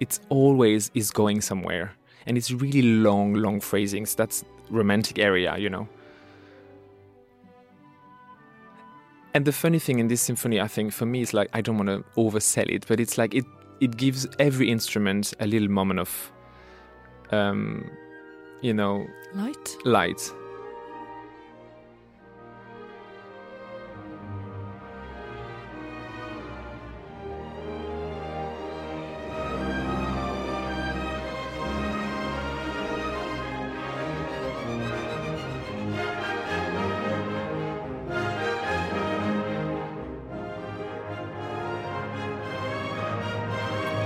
It's 0.00 0.20
always 0.28 0.90
is 0.94 1.10
going 1.10 1.40
somewhere, 1.40 1.92
and 2.26 2.36
it's 2.36 2.50
really 2.50 2.82
long, 2.82 3.34
long 3.34 3.60
phrasings. 3.60 4.14
That's 4.14 4.44
romantic 4.70 5.18
area, 5.18 5.56
you 5.58 5.70
know. 5.70 5.88
And 9.32 9.44
the 9.44 9.52
funny 9.52 9.78
thing 9.78 10.00
in 10.00 10.08
this 10.08 10.20
symphony, 10.20 10.60
I 10.60 10.66
think, 10.66 10.92
for 10.92 11.06
me, 11.06 11.20
is 11.20 11.32
like 11.32 11.48
I 11.52 11.60
don't 11.60 11.76
want 11.78 11.88
to 11.88 12.04
oversell 12.20 12.68
it, 12.68 12.86
but 12.88 12.98
it's 12.98 13.16
like 13.16 13.34
it 13.34 13.44
it 13.80 13.96
gives 13.96 14.26
every 14.38 14.70
instrument 14.70 15.32
a 15.40 15.46
little 15.46 15.68
moment 15.68 16.00
of, 16.00 16.32
um, 17.30 17.88
you 18.60 18.74
know, 18.74 19.06
Light? 19.34 19.76
light. 19.84 20.32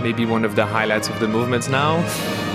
Maybe 0.05 0.25
one 0.27 0.45
of 0.45 0.55
the 0.55 0.67
highlights 0.67 1.09
of 1.09 1.19
the 1.19 1.27
movements 1.27 1.69
now. 1.69 1.93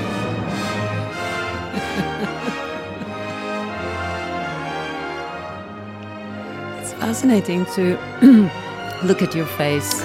It's 6.82 6.94
fascinating 6.94 7.66
to 7.76 7.98
look 9.04 9.22
at 9.22 9.36
your 9.36 9.46
face 9.46 10.02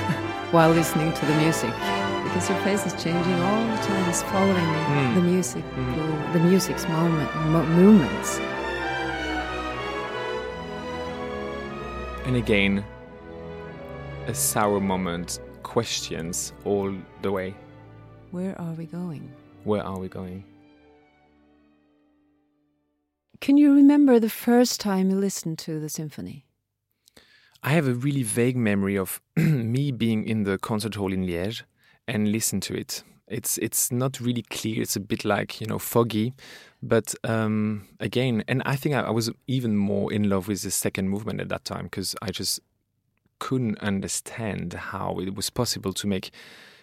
while 0.50 0.70
listening 0.70 1.12
to 1.12 1.26
the 1.26 1.34
music 1.36 1.70
because 2.24 2.48
your 2.48 2.58
face 2.60 2.84
is 2.86 2.92
changing 3.02 3.40
all 3.40 3.64
the 3.76 3.82
time. 3.82 4.08
It's 4.08 4.22
following 4.22 4.70
Mm. 4.84 5.14
the 5.14 5.20
music, 5.22 5.64
Mm. 5.76 6.32
the 6.32 6.40
music's 6.40 6.86
moment, 6.88 7.30
mo- 7.52 7.66
movements. 7.66 8.38
And 12.26 12.36
again, 12.36 12.84
a 14.26 14.34
sour 14.34 14.80
moment, 14.80 15.38
questions 15.74 16.52
all 16.64 16.94
the 17.22 17.32
way. 17.32 17.52
Where 18.30 18.54
are 18.60 18.74
we 18.74 18.86
going? 18.86 19.28
Where 19.64 19.82
are 19.82 19.98
we 19.98 20.08
going? 20.08 20.44
Can 23.40 23.56
you 23.56 23.74
remember 23.74 24.20
the 24.20 24.30
first 24.30 24.80
time 24.80 25.10
you 25.10 25.16
listened 25.16 25.58
to 25.66 25.80
the 25.80 25.88
symphony? 25.88 26.46
I 27.64 27.70
have 27.70 27.88
a 27.88 27.94
really 27.94 28.22
vague 28.22 28.56
memory 28.56 28.96
of 28.96 29.20
me 29.36 29.90
being 29.90 30.24
in 30.24 30.44
the 30.44 30.58
concert 30.58 30.94
hall 30.94 31.12
in 31.12 31.26
Liège 31.26 31.62
and 32.06 32.30
listen 32.30 32.60
to 32.60 32.74
it. 32.74 33.02
It's 33.26 33.58
it's 33.58 33.90
not 33.90 34.20
really 34.20 34.42
clear. 34.42 34.80
It's 34.80 34.94
a 34.94 35.00
bit 35.00 35.24
like 35.24 35.60
you 35.60 35.66
know 35.66 35.80
foggy, 35.80 36.34
but 36.82 37.16
um, 37.24 37.88
again, 37.98 38.44
and 38.46 38.62
I 38.64 38.76
think 38.76 38.94
I, 38.94 39.00
I 39.00 39.10
was 39.10 39.28
even 39.48 39.76
more 39.76 40.12
in 40.12 40.28
love 40.28 40.46
with 40.46 40.62
the 40.62 40.70
second 40.70 41.08
movement 41.08 41.40
at 41.40 41.48
that 41.48 41.64
time 41.64 41.84
because 41.84 42.14
I 42.22 42.30
just 42.30 42.60
couldn't 43.38 43.78
understand 43.78 44.72
how 44.72 45.18
it 45.18 45.34
was 45.34 45.50
possible 45.50 45.92
to 45.92 46.06
make 46.06 46.30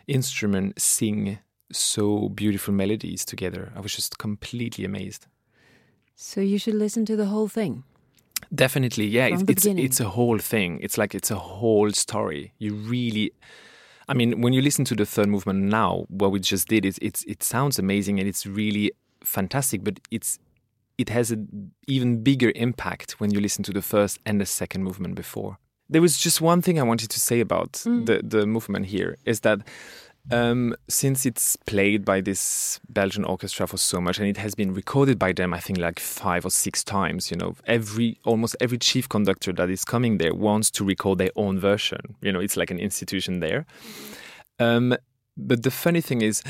instruments 0.08 0.84
sing 0.84 1.40
so 1.72 2.30
beautiful 2.30 2.74
melodies 2.74 3.26
together. 3.26 3.72
I 3.76 3.80
was 3.80 3.96
just 3.96 4.18
completely 4.18 4.86
amazed. 4.86 5.28
So 6.16 6.42
you 6.42 6.58
should 6.58 6.76
listen 6.76 7.06
to 7.06 7.16
the 7.16 7.26
whole 7.26 7.48
thing. 7.48 7.84
Definitely, 8.54 9.06
yeah. 9.06 9.28
It's 9.28 9.44
it's, 9.48 9.66
it's 9.66 10.00
a 10.00 10.10
whole 10.10 10.38
thing. 10.38 10.80
It's 10.82 10.98
like 10.98 11.16
it's 11.16 11.32
a 11.32 11.38
whole 11.38 11.92
story. 11.92 12.54
You 12.58 12.74
really, 12.74 13.32
I 14.08 14.14
mean, 14.14 14.42
when 14.42 14.54
you 14.54 14.62
listen 14.62 14.84
to 14.86 14.96
the 14.96 15.06
third 15.06 15.30
movement 15.30 15.64
now, 15.64 16.06
what 16.10 16.32
we 16.32 16.40
just 16.40 16.68
did 16.68 16.86
is 16.86 17.00
it's 17.02 17.24
it 17.24 17.44
sounds 17.44 17.80
amazing 17.80 18.20
and 18.20 18.28
it's 18.28 18.46
really 18.46 18.92
fantastic, 19.24 19.84
but 19.84 20.00
it's 20.10 20.40
it 20.98 21.10
has 21.10 21.32
an 21.32 21.72
even 21.88 22.24
bigger 22.24 22.52
impact 22.56 23.20
when 23.20 23.32
you 23.32 23.40
listen 23.40 23.64
to 23.64 23.74
the 23.74 23.82
first 23.82 24.20
and 24.26 24.42
the 24.42 24.46
second 24.46 24.84
movement 24.84 25.16
before. 25.16 25.58
There 25.92 26.02
was 26.02 26.18
just 26.18 26.42
one 26.42 26.62
thing 26.62 26.80
I 26.80 26.84
wanted 26.84 27.10
to 27.12 27.20
say 27.20 27.40
about 27.42 27.74
Mm. 27.86 28.06
the 28.06 28.22
the 28.24 28.46
movement 28.46 28.86
here 28.88 29.18
is 29.26 29.42
that 29.42 29.60
um, 30.32 30.76
since 30.88 31.26
it's 31.26 31.56
played 31.66 32.06
by 32.06 32.22
this 32.22 32.80
Belgian 32.88 33.26
orchestra 33.26 33.66
for 33.68 33.78
so 33.78 34.00
much, 34.00 34.20
and 34.20 34.28
it 34.28 34.38
has 34.38 34.54
been 34.56 34.74
recorded 34.74 35.18
by 35.18 35.34
them, 35.34 35.52
I 35.54 35.60
think 35.60 35.80
like 35.80 36.00
five 36.00 36.46
or 36.46 36.52
six 36.52 36.84
times. 36.84 37.32
You 37.32 37.38
know, 37.38 37.56
every 37.66 38.20
almost 38.24 38.56
every 38.60 38.78
chief 38.78 39.10
conductor 39.10 39.52
that 39.54 39.70
is 39.70 39.84
coming 39.84 40.20
there 40.20 40.34
wants 40.36 40.72
to 40.72 40.86
record 40.86 41.18
their 41.18 41.32
own 41.36 41.60
version. 41.60 42.16
You 42.22 42.32
know, 42.32 42.40
it's 42.40 42.56
like 42.56 42.72
an 42.72 42.80
institution 42.80 43.40
there. 43.40 43.66
Um, 44.60 44.96
but 45.36 45.64
the 45.64 45.72
funny 45.72 46.02
thing 46.02 46.22
is, 46.22 46.44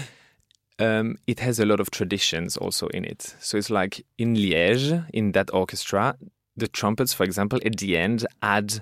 um, 0.79 1.15
it 1.27 1.39
has 1.39 1.59
a 1.59 1.65
lot 1.65 1.79
of 1.79 1.89
traditions 1.91 2.57
also 2.57 2.87
in 2.87 3.05
it. 3.05 3.35
So 3.39 3.57
it's 3.57 3.69
like 3.69 4.05
in 4.17 4.35
Liège, 4.35 5.05
in 5.13 5.31
that 5.31 5.49
orchestra, 5.53 6.15
the 6.57 6.67
trumpets, 6.67 7.13
for 7.13 7.23
example, 7.23 7.59
at 7.65 7.77
the 7.77 7.97
end 7.97 8.25
add 8.41 8.81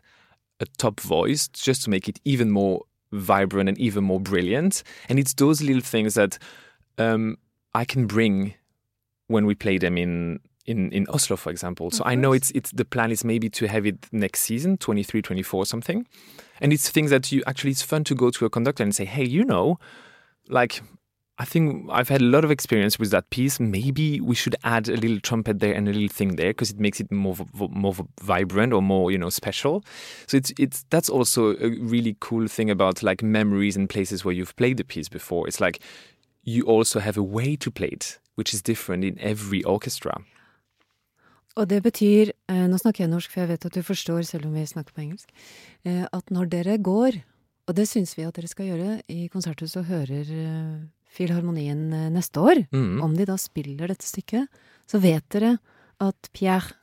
a 0.60 0.66
top 0.78 1.00
voice 1.00 1.48
just 1.50 1.84
to 1.84 1.90
make 1.90 2.08
it 2.08 2.20
even 2.26 2.52
more 2.52 2.84
vibrant 3.12 3.70
and 3.70 3.78
even 3.78 4.04
more 4.04 4.20
brilliant. 4.20 4.84
And 5.08 5.20
it's 5.20 5.34
those 5.34 5.62
little 5.62 5.82
things 5.82 6.14
that 6.14 6.38
um, 6.98 7.38
I 7.74 7.86
can 7.86 8.08
bring 8.08 8.54
when 9.28 9.46
we 9.46 9.56
play 9.56 9.78
them 9.78 9.98
in. 9.98 10.40
In, 10.66 10.92
in 10.92 11.08
Oslo, 11.10 11.36
for 11.36 11.50
example. 11.50 11.90
So 11.90 12.04
I 12.06 12.14
know 12.14 12.32
it's 12.32 12.52
it's 12.52 12.70
the 12.70 12.86
plan 12.86 13.10
is 13.10 13.24
maybe 13.24 13.50
to 13.50 13.68
have 13.68 13.88
it 13.88 14.06
next 14.12 14.42
season, 14.42 14.78
23, 14.78 15.20
24, 15.20 15.66
something. 15.66 16.06
And 16.62 16.72
it's 16.72 16.90
things 16.90 17.10
that 17.10 17.32
you 17.32 17.42
actually 17.48 17.72
it's 17.72 17.82
fun 17.82 18.04
to 18.04 18.14
go 18.14 18.30
to 18.30 18.46
a 18.46 18.52
conductor 18.52 18.84
and 18.84 18.94
say, 18.94 19.06
hey, 19.06 19.24
you 19.24 19.44
know, 19.44 19.80
like 20.48 20.84
I 21.42 21.46
think 21.46 21.90
I've 21.90 22.10
had 22.10 22.22
a 22.22 22.26
lot 22.26 22.44
of 22.44 22.52
experience 22.52 23.00
with 23.00 23.12
that 23.12 23.30
piece. 23.30 23.62
Maybe 23.62 24.20
we 24.20 24.36
should 24.36 24.58
add 24.66 24.90
a 24.90 24.98
little 24.98 25.22
trumpet 25.22 25.62
there 25.62 25.74
and 25.74 25.88
a 25.88 25.94
little 25.94 26.10
thing 26.10 26.36
there 26.36 26.50
because 26.50 26.70
it 26.70 26.80
makes 26.80 27.00
it 27.00 27.10
more 27.12 27.38
more 27.56 27.96
vibrant 28.22 28.74
or 28.74 28.82
more 28.82 29.10
you 29.10 29.18
know 29.18 29.30
special. 29.30 29.84
So 30.28 30.36
it's 30.36 30.52
it's 30.60 30.86
that's 30.90 31.10
also 31.10 31.56
a 31.56 31.70
really 31.80 32.18
cool 32.20 32.48
thing 32.48 32.70
about 32.70 33.02
like 33.02 33.24
memories 33.24 33.78
and 33.78 33.90
places 33.90 34.26
where 34.26 34.36
you've 34.36 34.56
played 34.58 34.78
the 34.78 34.84
piece 34.84 35.08
before. 35.08 35.48
It's 35.48 35.62
like 35.62 35.80
you 36.44 36.66
also 36.66 37.00
have 37.00 37.18
a 37.18 37.24
way 37.24 37.56
to 37.56 37.72
play 37.72 37.88
it, 37.88 38.20
which 38.36 38.54
is 38.54 38.62
different 38.62 39.06
in 39.06 39.18
every 39.20 39.64
orchestra. 39.64 40.22
Og 41.56 41.70
det 41.70 41.84
betyr, 41.84 42.32
eh, 42.48 42.68
nå 42.68 42.78
snakker 42.78 43.04
jeg 43.04 43.10
norsk 43.10 43.32
for 43.32 43.42
jeg 43.42 43.50
vet 43.50 43.66
at 43.66 43.76
du 43.76 43.82
forstår 43.84 44.22
selv 44.22 44.46
om 44.46 44.54
vi 44.54 44.66
snakker 44.66 44.94
på 44.94 45.02
engelsk, 45.02 45.30
eh, 45.86 46.06
at 46.14 46.32
når 46.32 46.46
dere 46.46 46.78
går, 46.78 47.24
og 47.68 47.76
det 47.76 47.88
syns 47.88 48.18
vi 48.18 48.24
at 48.24 48.36
dere 48.36 48.48
skal 48.48 48.66
gjøre 48.66 49.02
i 49.10 49.28
Konserthuset 49.28 49.82
og 49.82 49.86
hører 49.86 50.30
eh, 50.30 50.80
Filharmonien 51.10 51.94
eh, 51.94 52.10
neste 52.14 52.40
år, 52.40 52.66
Mm. 52.72 53.02
om 53.02 53.16
de 53.18 53.26
da 53.26 53.36
spiller 53.38 53.88
dette 53.88 54.06
stykket, 54.06 54.48
så 54.88 55.00
vet 55.02 55.24
dere 55.34 55.58
at 56.00 56.30
Pierre 56.34 56.74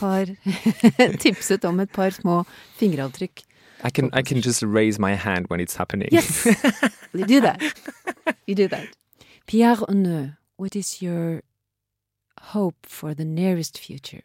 har 0.00 0.26
tipset 1.22 1.64
om 1.64 1.80
et 1.80 1.90
par 1.92 2.10
små 2.10 2.44
fingeravtrykk. 2.78 3.42
I 3.84 3.90
can 3.90 4.10
I 4.14 4.22
can 4.22 4.38
just 4.40 4.62
raise 4.62 5.00
my 5.00 5.14
hand 5.14 5.46
when 5.50 5.60
it's 5.60 5.76
happening. 5.76 6.08
Yes! 6.12 6.46
You 7.14 7.26
do 7.26 7.40
that. 7.40 7.60
You 8.46 8.54
do 8.54 8.68
that. 8.68 8.88
Pierre 9.46 9.76
Honneux, 9.76 10.30
what 10.56 10.76
is 10.76 11.02
your 11.02 11.42
hope 12.54 12.86
for 12.86 13.14
the 13.14 13.24
nearest 13.24 13.78
future? 13.78 14.22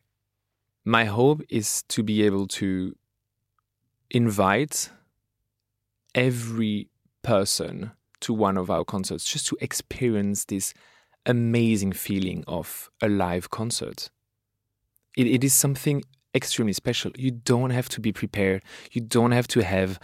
my 0.85 1.03
hope 1.05 1.43
is 1.49 1.83
to 1.89 2.01
be 2.01 2.23
able 2.25 2.47
to 2.47 2.95
invite 4.09 4.89
every 6.15 6.87
person 7.23 7.91
to 8.21 8.33
one 8.33 8.57
of 8.57 8.69
our 8.69 8.83
concerts 8.83 9.25
just 9.25 9.47
to 9.47 9.57
experience 9.61 10.45
this 10.45 10.73
amazing 11.25 11.91
feeling 11.91 12.43
of 12.47 12.89
a 13.01 13.09
live 13.09 13.49
concert. 13.49 14.09
It, 15.15 15.27
it 15.27 15.43
is 15.43 15.53
something 15.53 16.03
extremely 16.33 16.73
special. 16.73 17.11
You 17.17 17.31
don't 17.31 17.71
have 17.71 17.89
to 17.89 18.01
be 18.01 18.11
prepared, 18.11 18.63
you 18.91 19.01
don't 19.01 19.31
have 19.31 19.47
to 19.49 19.63
have 19.63 19.99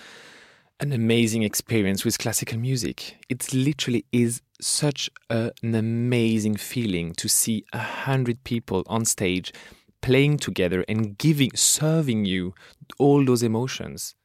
an 0.80 0.92
amazing 0.92 1.44
experience 1.44 2.04
with 2.04 2.18
classical 2.18 2.60
music. 2.60 3.18
It 3.30 3.54
literally 3.54 4.06
is 4.12 4.42
such 4.60 5.10
a, 5.30 5.52
an 5.62 5.76
amazing 5.76 6.58
feeling 6.58 7.14
to 7.14 7.30
see 7.30 7.64
a 7.72 7.78
hundred 7.78 8.44
people 8.44 8.84
on 8.88 9.06
stage 9.06 9.54
playing 10.02 10.38
together 10.38 10.84
and 10.90 11.18
giving, 11.18 11.52
serving 11.56 12.26
you 12.26 12.54
all 13.00 13.24
those 13.24 13.44
emotions. 13.44 14.16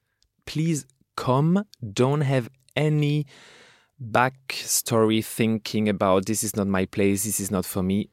Please 0.46 0.87
come. 1.16 1.64
Don't 1.92 2.22
have 2.22 2.48
any 2.74 3.27
backstory 4.01 5.25
thinking 5.25 5.89
about 5.89 6.27
this 6.27 6.45
is 6.45 6.57
not 6.57 6.67
my 6.67 6.87
place, 6.87 7.25
this 7.25 7.41
is 7.41 7.51
not 7.51 7.65
for 7.65 7.83
me. 7.83 8.09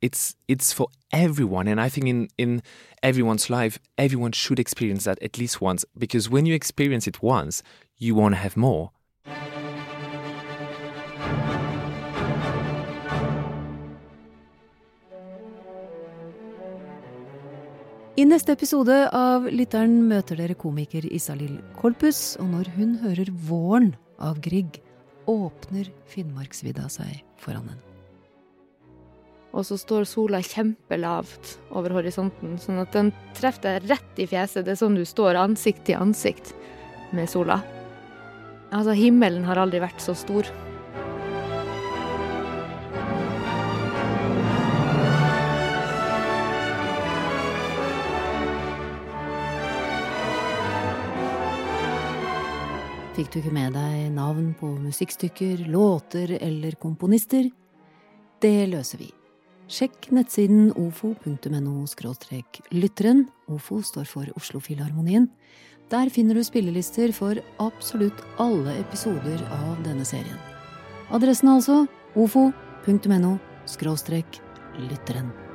It's 0.00 0.36
it's 0.46 0.72
for 0.72 0.88
everyone, 1.12 1.66
and 1.66 1.80
I 1.80 1.88
think 1.88 2.06
in 2.06 2.28
in 2.38 2.62
everyone's 3.02 3.50
life, 3.50 3.78
everyone 3.96 4.32
should 4.32 4.60
experience 4.60 5.04
that 5.04 5.22
at 5.22 5.38
least 5.38 5.60
once. 5.60 5.84
Because 5.96 6.30
when 6.30 6.46
you 6.46 6.54
experience 6.54 7.08
it 7.08 7.20
once, 7.22 7.62
you 7.96 8.14
want 8.14 8.34
to 8.34 8.40
have 8.40 8.56
more. 8.56 8.90
I 18.18 18.24
neste 18.26 18.50
episode 18.50 18.94
av 19.14 19.44
Lytteren 19.46 20.00
møter 20.10 20.40
dere 20.40 20.54
komiker 20.58 21.04
Isalill 21.06 21.60
Kolpus, 21.78 22.36
og 22.42 22.48
når 22.50 22.70
hun 22.74 22.96
hører 23.02 23.30
Våren 23.46 23.92
av 24.18 24.40
Grieg, 24.42 24.80
åpner 25.28 25.90
Finnmarksvidda 26.08 26.88
seg 26.92 27.22
foran 27.40 27.68
henne. 27.68 27.84
Og 29.56 29.64
så 29.64 29.78
står 29.80 30.04
sola 30.04 30.42
kjempelavt 30.44 31.54
over 31.76 31.94
horisonten, 31.96 32.58
sånn 32.60 32.82
at 32.82 32.92
den 32.92 33.10
treffer 33.36 33.78
deg 33.78 33.88
rett 33.94 34.20
i 34.20 34.26
fjeset. 34.28 34.66
Det 34.66 34.74
er 34.74 34.80
sånn 34.82 34.98
du 34.98 35.06
står 35.08 35.38
ansikt 35.40 35.86
til 35.88 35.96
ansikt 36.00 36.52
med 37.16 37.30
sola. 37.32 37.62
Altså, 38.68 38.92
himmelen 38.92 39.46
har 39.48 39.60
aldri 39.60 39.80
vært 39.80 40.04
så 40.04 40.12
stor. 40.18 40.48
Fikk 53.18 53.32
du 53.34 53.38
ikke 53.40 53.50
med 53.50 53.72
deg 53.74 54.12
navn 54.14 54.52
på 54.54 54.68
musikkstykker, 54.78 55.64
låter 55.72 56.36
eller 56.36 56.76
komponister? 56.78 57.48
Det 58.38 58.68
løser 58.70 59.00
vi. 59.02 59.08
Sjekk 59.66 60.06
nettsiden 60.14 60.68
ofo.no 60.78 61.72
lytteren. 62.70 63.24
Ofo 63.50 63.80
står 63.82 64.06
for 64.06 64.30
Oslofilharmonien. 64.38 65.26
Der 65.90 66.14
finner 66.14 66.38
du 66.38 66.44
spillelister 66.46 67.10
for 67.10 67.42
absolutt 67.58 68.22
alle 68.38 68.78
episoder 68.84 69.42
av 69.50 69.82
denne 69.82 70.06
serien. 70.06 70.38
Adressen 71.10 71.50
altså 71.56 71.88
ofo.no 72.14 73.34
lytteren. 74.78 75.47